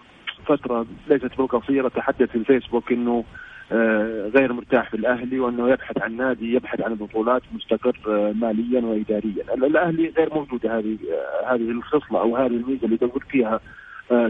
فترة 0.46 0.86
ليست 1.08 1.36
بالقصيره 1.38 1.88
تحدث 1.88 2.30
في 2.30 2.38
الفيسبوك 2.38 2.92
إنه 2.92 3.24
آه، 3.72 4.30
غير 4.36 4.52
مرتاح 4.52 4.90
في 4.90 4.96
الأهلي 4.96 5.40
وإنه 5.40 5.68
يبحث 5.70 6.02
عن 6.02 6.16
نادي 6.16 6.54
يبحث 6.54 6.80
عن 6.80 6.94
بطولات 6.94 7.42
مستقر 7.52 7.96
ماليا 8.32 8.80
واداريا، 8.80 9.54
الأهلي 9.54 10.12
غير 10.16 10.34
موجوده 10.34 10.78
هذه 10.78 10.98
هذه 11.46 11.70
الخصلة 11.70 12.20
أو 12.20 12.36
هذه 12.36 12.46
الميزة 12.46 12.84
اللي 12.84 12.94
يدور 12.94 13.24
فيها 13.30 13.60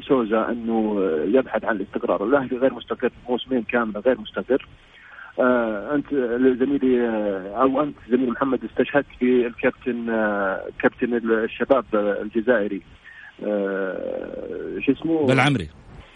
سوزا 0.00 0.48
إنه 0.48 1.00
يبحث 1.24 1.64
عن 1.64 1.76
الاستقرار، 1.76 2.24
الأهلي 2.24 2.56
غير 2.56 2.74
مستقر 2.74 3.10
موسمين 3.28 3.62
كاملة 3.62 4.00
غير 4.00 4.20
مستقر. 4.20 4.68
آه 5.40 5.94
أنت 5.94 6.14
زميلي 6.60 7.08
آه 7.08 7.62
أو 7.62 7.82
أنت 7.82 7.96
زميلي 8.08 8.30
محمد 8.30 8.64
استشهدت 8.64 9.06
في 9.18 9.46
الكابتن 9.46 10.10
آه 10.10 10.64
كابتن 10.78 11.14
الشباب 11.14 11.84
الجزائري. 11.94 12.76
آه 12.76 13.03
شو 14.80 14.92
اسمه؟ 14.92 15.26
بالعمري. 15.26 15.68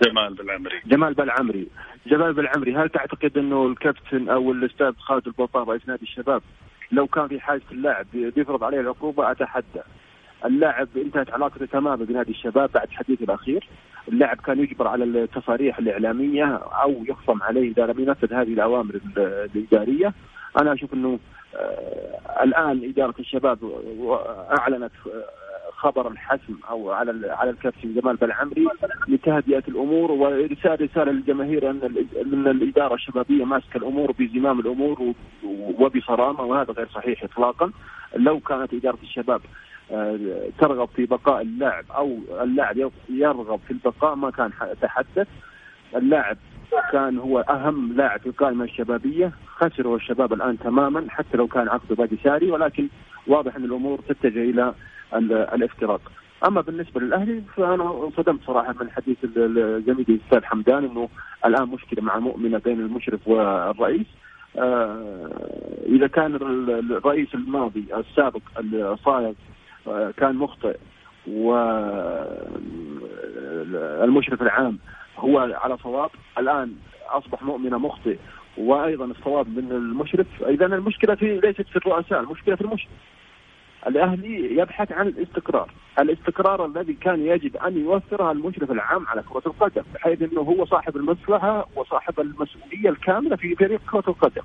جمال 0.07 0.35
بالعمري. 0.35 0.81
جمال 0.87 1.15
بالعمري. 1.15 1.67
جمال 2.07 2.33
بالعمري 2.33 2.77
هل 2.77 2.89
تعتقد 2.89 3.39
إنه 3.39 3.67
الكابتن 3.67 4.29
أو 4.29 4.53
الأستاذ 4.53 4.93
خالد 4.99 5.27
البطار 5.27 5.69
رئيس 5.69 5.89
نادي 5.89 6.03
الشباب 6.03 6.43
لو 6.93 7.07
كان 7.07 7.29
في 7.29 7.41
حاجة 7.41 7.63
اللاعب 7.73 8.07
بيفرض 8.13 8.65
عليه 8.65 8.81
العقوبة 8.81 9.31
أتحدى. 9.31 9.83
اللاعب 10.45 10.89
انتهت 10.97 11.31
علاقته 11.31 11.67
تماما 11.67 12.05
بنادي 12.05 12.31
الشباب 12.31 12.71
بعد 12.75 12.91
حديثه 12.91 13.25
الأخير. 13.25 13.69
اللاعب 14.09 14.37
كان 14.37 14.59
يجبر 14.59 14.89
على 14.89 15.05
التصاريح 15.05 15.79
الإعلامية 15.79 16.45
أو 16.57 17.05
يخصم 17.09 17.43
عليه 17.43 17.71
إذا 17.71 17.87
لم 17.87 18.01
ينفذ 18.01 18.35
هذه 18.35 18.53
الأوامر 18.53 19.01
الاداريه 19.17 20.13
أنا 20.61 20.73
أشوف 20.73 20.95
إنه 20.95 21.19
آه 21.57 22.43
الآن 22.45 22.85
إدارة 22.85 23.15
الشباب 23.19 23.59
أعلنت 24.59 24.93
خبر 25.79 26.09
الحسم 26.09 26.57
أو 26.71 26.91
على 26.91 27.33
على 27.33 27.51
الكابتن 27.51 27.95
جمال 27.95 28.17
بالعمري 28.17 28.67
لتهدئة 29.09 29.63
الأمور 29.69 30.13
وارسال 30.13 30.81
رسالة 30.81 31.13
للجماهير 31.13 31.71
أن 31.71 31.81
أن 32.23 32.47
الإدارة 32.49 32.95
الشبابية 32.95 33.45
ماسكة 33.45 33.77
الأمور 33.77 34.13
بزمام 34.19 34.61
الأمور 34.61 35.15
وبصرامة 35.79 36.43
وهذا 36.43 36.73
غير 36.73 36.89
صحيح 36.89 37.25
اطلاقا. 37.25 37.71
لو 38.17 38.41
كانت 38.41 38.75
إدارة 38.75 38.99
الشباب 39.03 39.41
ترغب 40.59 40.89
في 40.97 41.07
بقاء 41.07 41.43
اللاعب 41.43 41.85
أو 41.91 42.19
اللاعب 42.41 42.91
يرغب 43.09 43.61
في 43.67 43.71
البقاء 43.71 44.15
ما 44.15 44.31
كان 44.31 44.51
تحدث. 44.83 45.29
اللاعب 45.97 46.37
كان 46.93 47.19
هو 47.19 47.41
أهم 47.41 47.93
لاعب 47.93 48.21
في 48.21 48.27
القائمة 48.27 48.65
الشبابية. 48.65 49.33
خسروا 49.47 49.97
الشباب 49.97 50.33
الآن 50.33 50.59
تماما 50.59 51.05
حتى 51.09 51.37
لو 51.37 51.47
كان 51.47 51.69
عقده 51.69 51.95
باقي 51.95 52.17
ساري 52.25 52.51
ولكن 52.51 52.89
واضح 53.27 53.57
أن 53.57 53.65
الأمور 53.65 53.99
تتجه 54.09 54.51
إلى 54.51 54.75
الافتراق. 55.15 56.01
أما 56.47 56.61
بالنسبة 56.61 57.01
للأهلي 57.01 57.43
فأنا 57.57 58.05
انصدمت 58.05 58.41
صراحة 58.47 58.75
من 58.81 58.91
حديث 58.91 59.19
زميلي 59.87 60.05
الأستاذ 60.09 60.45
حمدان 60.45 60.85
إنه 60.85 61.09
الآن 61.47 61.69
مشكلة 61.69 62.03
مع 62.03 62.19
مؤمنة 62.19 62.59
بين 62.59 62.81
المشرف 62.81 63.29
والرئيس. 63.29 64.07
آه 64.59 65.31
إذا 65.87 66.07
كان 66.07 66.35
الرئيس 66.35 67.35
الماضي 67.35 67.85
السابق 67.97 68.41
الصايغ 68.59 69.33
كان 70.17 70.37
مخطئ 70.37 70.77
والمشرف 74.07 74.43
العام 74.43 74.79
هو 75.19 75.39
على 75.39 75.77
صواب 75.77 76.11
الآن 76.39 76.73
أصبح 77.09 77.43
مؤمنة 77.43 77.79
مخطئ 77.79 78.17
وأيضا 78.59 79.05
الصواب 79.05 79.49
من 79.49 79.73
المشرف. 79.73 80.27
اذا 80.43 80.67
المشكلة 80.67 81.15
في 81.15 81.41
ليست 81.41 81.67
في 81.69 81.77
الرؤساء 81.77 82.21
المشكلة 82.21 82.57
في 82.57 82.63
المشرف. 82.63 82.91
الأهلي 83.87 84.57
يبحث 84.57 84.93
عن 84.93 85.07
الاستقرار، 85.07 85.71
الاستقرار 85.99 86.67
الذي 86.67 86.93
كان 86.93 87.21
يجب 87.21 87.57
أن 87.57 87.79
يوفرها 87.79 88.33
المشرف 88.33 88.71
العام 88.71 89.07
على 89.07 89.23
كرة 89.23 89.43
القدم، 89.47 89.83
بحيث 89.95 90.23
إنه 90.23 90.41
هو 90.41 90.65
صاحب 90.65 90.97
المصلحه 90.97 91.69
وصاحب 91.77 92.21
المسؤولية 92.21 92.89
الكاملة 92.89 93.37
في 93.37 93.55
فريق 93.55 93.81
كرة 93.91 94.05
القدم. 94.09 94.43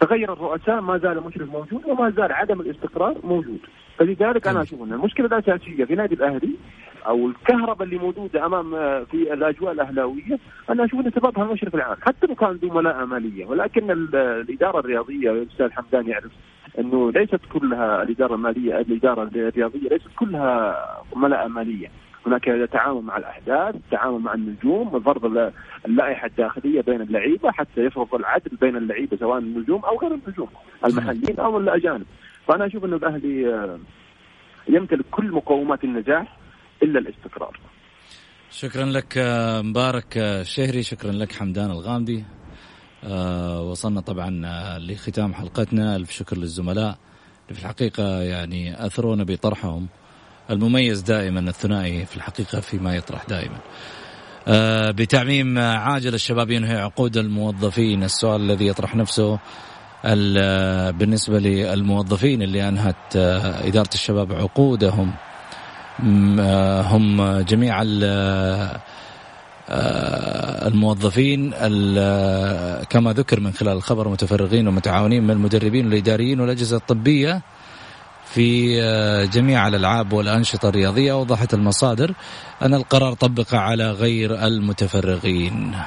تغير 0.00 0.32
الرؤساء 0.32 0.80
ما 0.80 0.98
زال 0.98 1.18
المشرف 1.18 1.50
موجود 1.50 1.86
وما 1.86 2.10
زال 2.10 2.32
عدم 2.32 2.60
الاستقرار 2.60 3.16
موجود. 3.24 3.60
فلذلك 3.98 4.46
أنا 4.46 4.62
أشوف 4.62 4.82
أن 4.82 4.92
المشكلة 4.92 5.26
الاساسيه 5.26 5.84
في 5.84 5.94
نادي 5.94 6.14
الأهلي. 6.14 6.50
أو 7.08 7.26
الكهرباء 7.26 7.82
اللي 7.82 7.98
موجودة 7.98 8.46
أمام 8.46 8.74
آه، 8.74 9.04
في 9.04 9.32
الأجواء 9.32 9.72
الأهلاوية 9.72 10.38
أنا 10.70 10.84
أشوف 10.84 11.00
ان 11.00 11.10
سببها 11.10 11.44
المشرف 11.44 11.74
العام 11.74 11.96
حتى 12.00 12.26
لو 12.26 12.34
كان 12.34 12.50
ذو 12.50 12.68
ملاءة 12.68 13.04
مالية. 13.04 13.46
ولكن 13.46 13.90
الإدارة 13.90 14.78
الرياضية 14.78 15.30
الأستاذ 15.30 15.70
حمدان 15.72 16.08
يعرف 16.08 16.32
إنه 16.78 17.12
ليست 17.12 17.40
كلها 17.52 18.02
الإدارة 18.02 18.34
المالية 18.34 18.78
الإدارة 18.80 19.22
الرياضية 19.22 19.88
ليست 19.88 20.08
كلها 20.16 20.76
ملاءة 21.16 21.48
مالية. 21.48 21.90
هناك 22.26 22.44
تعاون 22.72 23.04
مع 23.04 23.16
الأحداث، 23.16 23.74
تعاون 23.90 24.22
مع 24.22 24.34
النجوم، 24.34 25.00
فرض 25.00 25.52
اللائحة 25.86 26.26
الداخلية 26.26 26.80
بين 26.80 27.00
اللعيبة 27.00 27.50
حتى 27.50 27.84
يفرض 27.84 28.14
العدل 28.14 28.56
بين 28.60 28.76
اللعيبة 28.76 29.16
سواء 29.16 29.38
النجوم 29.38 29.84
أو 29.84 29.98
غير 29.98 30.14
النجوم، 30.14 30.48
المحليين 30.84 31.40
أو 31.40 31.58
الأجانب. 31.58 32.06
فأنا 32.46 32.66
أشوف 32.66 32.84
إنه 32.84 32.96
الأهلي 32.96 33.54
آه، 33.54 33.78
يمتلك 34.68 35.04
كل 35.10 35.30
مقومات 35.30 35.84
النجاح. 35.84 36.37
إلا 36.82 36.98
الاستقرار. 36.98 37.60
شكرا 38.50 38.84
لك 38.84 39.18
آه، 39.18 39.62
مبارك 39.62 40.18
آه، 40.18 40.40
الشهري، 40.40 40.82
شكرا 40.82 41.12
لك 41.12 41.32
حمدان 41.32 41.70
الغامدي. 41.70 42.24
وصلنا 43.60 44.00
طبعا 44.00 44.30
لختام 44.78 45.34
حلقتنا، 45.34 45.96
ألف 45.96 46.10
شكر 46.10 46.36
للزملاء 46.36 46.98
في 47.48 47.58
الحقيقة 47.58 48.22
يعني 48.22 48.86
اثرونا 48.86 49.24
بطرحهم. 49.24 49.88
المميز 50.50 51.00
دائما 51.00 51.40
الثنائي 51.40 52.06
في 52.06 52.16
الحقيقة 52.16 52.60
فيما 52.60 52.96
يطرح 52.96 53.24
دائما 53.24 53.58
آه، 54.48 54.90
بتعميم 54.90 55.58
عاجل 55.58 56.14
الشباب 56.14 56.50
ينهي 56.50 56.76
عقود 56.76 57.16
الموظفين 57.16 58.02
السؤال 58.02 58.40
الذي 58.40 58.66
يطرح 58.66 58.96
نفسه 58.96 59.38
بالنسبة 60.90 61.38
للموظفين 61.38 62.42
اللي 62.42 62.68
أنهت 62.68 63.16
آه، 63.16 63.66
إدارة 63.68 63.88
الشباب 63.94 64.32
عقودهم 64.32 65.08
آه، 65.08 65.27
هم 66.00 67.40
جميع 67.40 67.82
الموظفين 70.66 71.50
كما 72.90 73.12
ذكر 73.12 73.40
من 73.40 73.52
خلال 73.52 73.76
الخبر 73.76 74.08
متفرغين 74.08 74.68
ومتعاونين 74.68 75.22
من 75.22 75.30
المدربين 75.30 75.86
والإداريين 75.86 76.40
والأجهزة 76.40 76.76
الطبية 76.76 77.42
في 78.34 78.82
آه، 78.82 79.24
جميع 79.24 79.68
الألعاب 79.68 80.12
والأنشطة 80.12 80.68
الرياضية 80.68 81.12
أوضحت 81.12 81.54
المصادر 81.54 82.14
أن 82.62 82.74
القرار 82.74 83.14
طبق 83.14 83.54
على 83.54 83.90
غير 83.90 84.46
المتفرغين. 84.46 85.78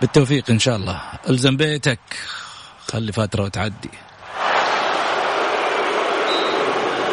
بالتوفيق 0.00 0.50
إن 0.50 0.58
شاء 0.58 0.76
الله، 0.76 1.00
ألزم 1.28 1.56
بيتك 1.56 2.00
خلي 2.86 3.12
فتره 3.12 3.42
وتعدي. 3.42 3.90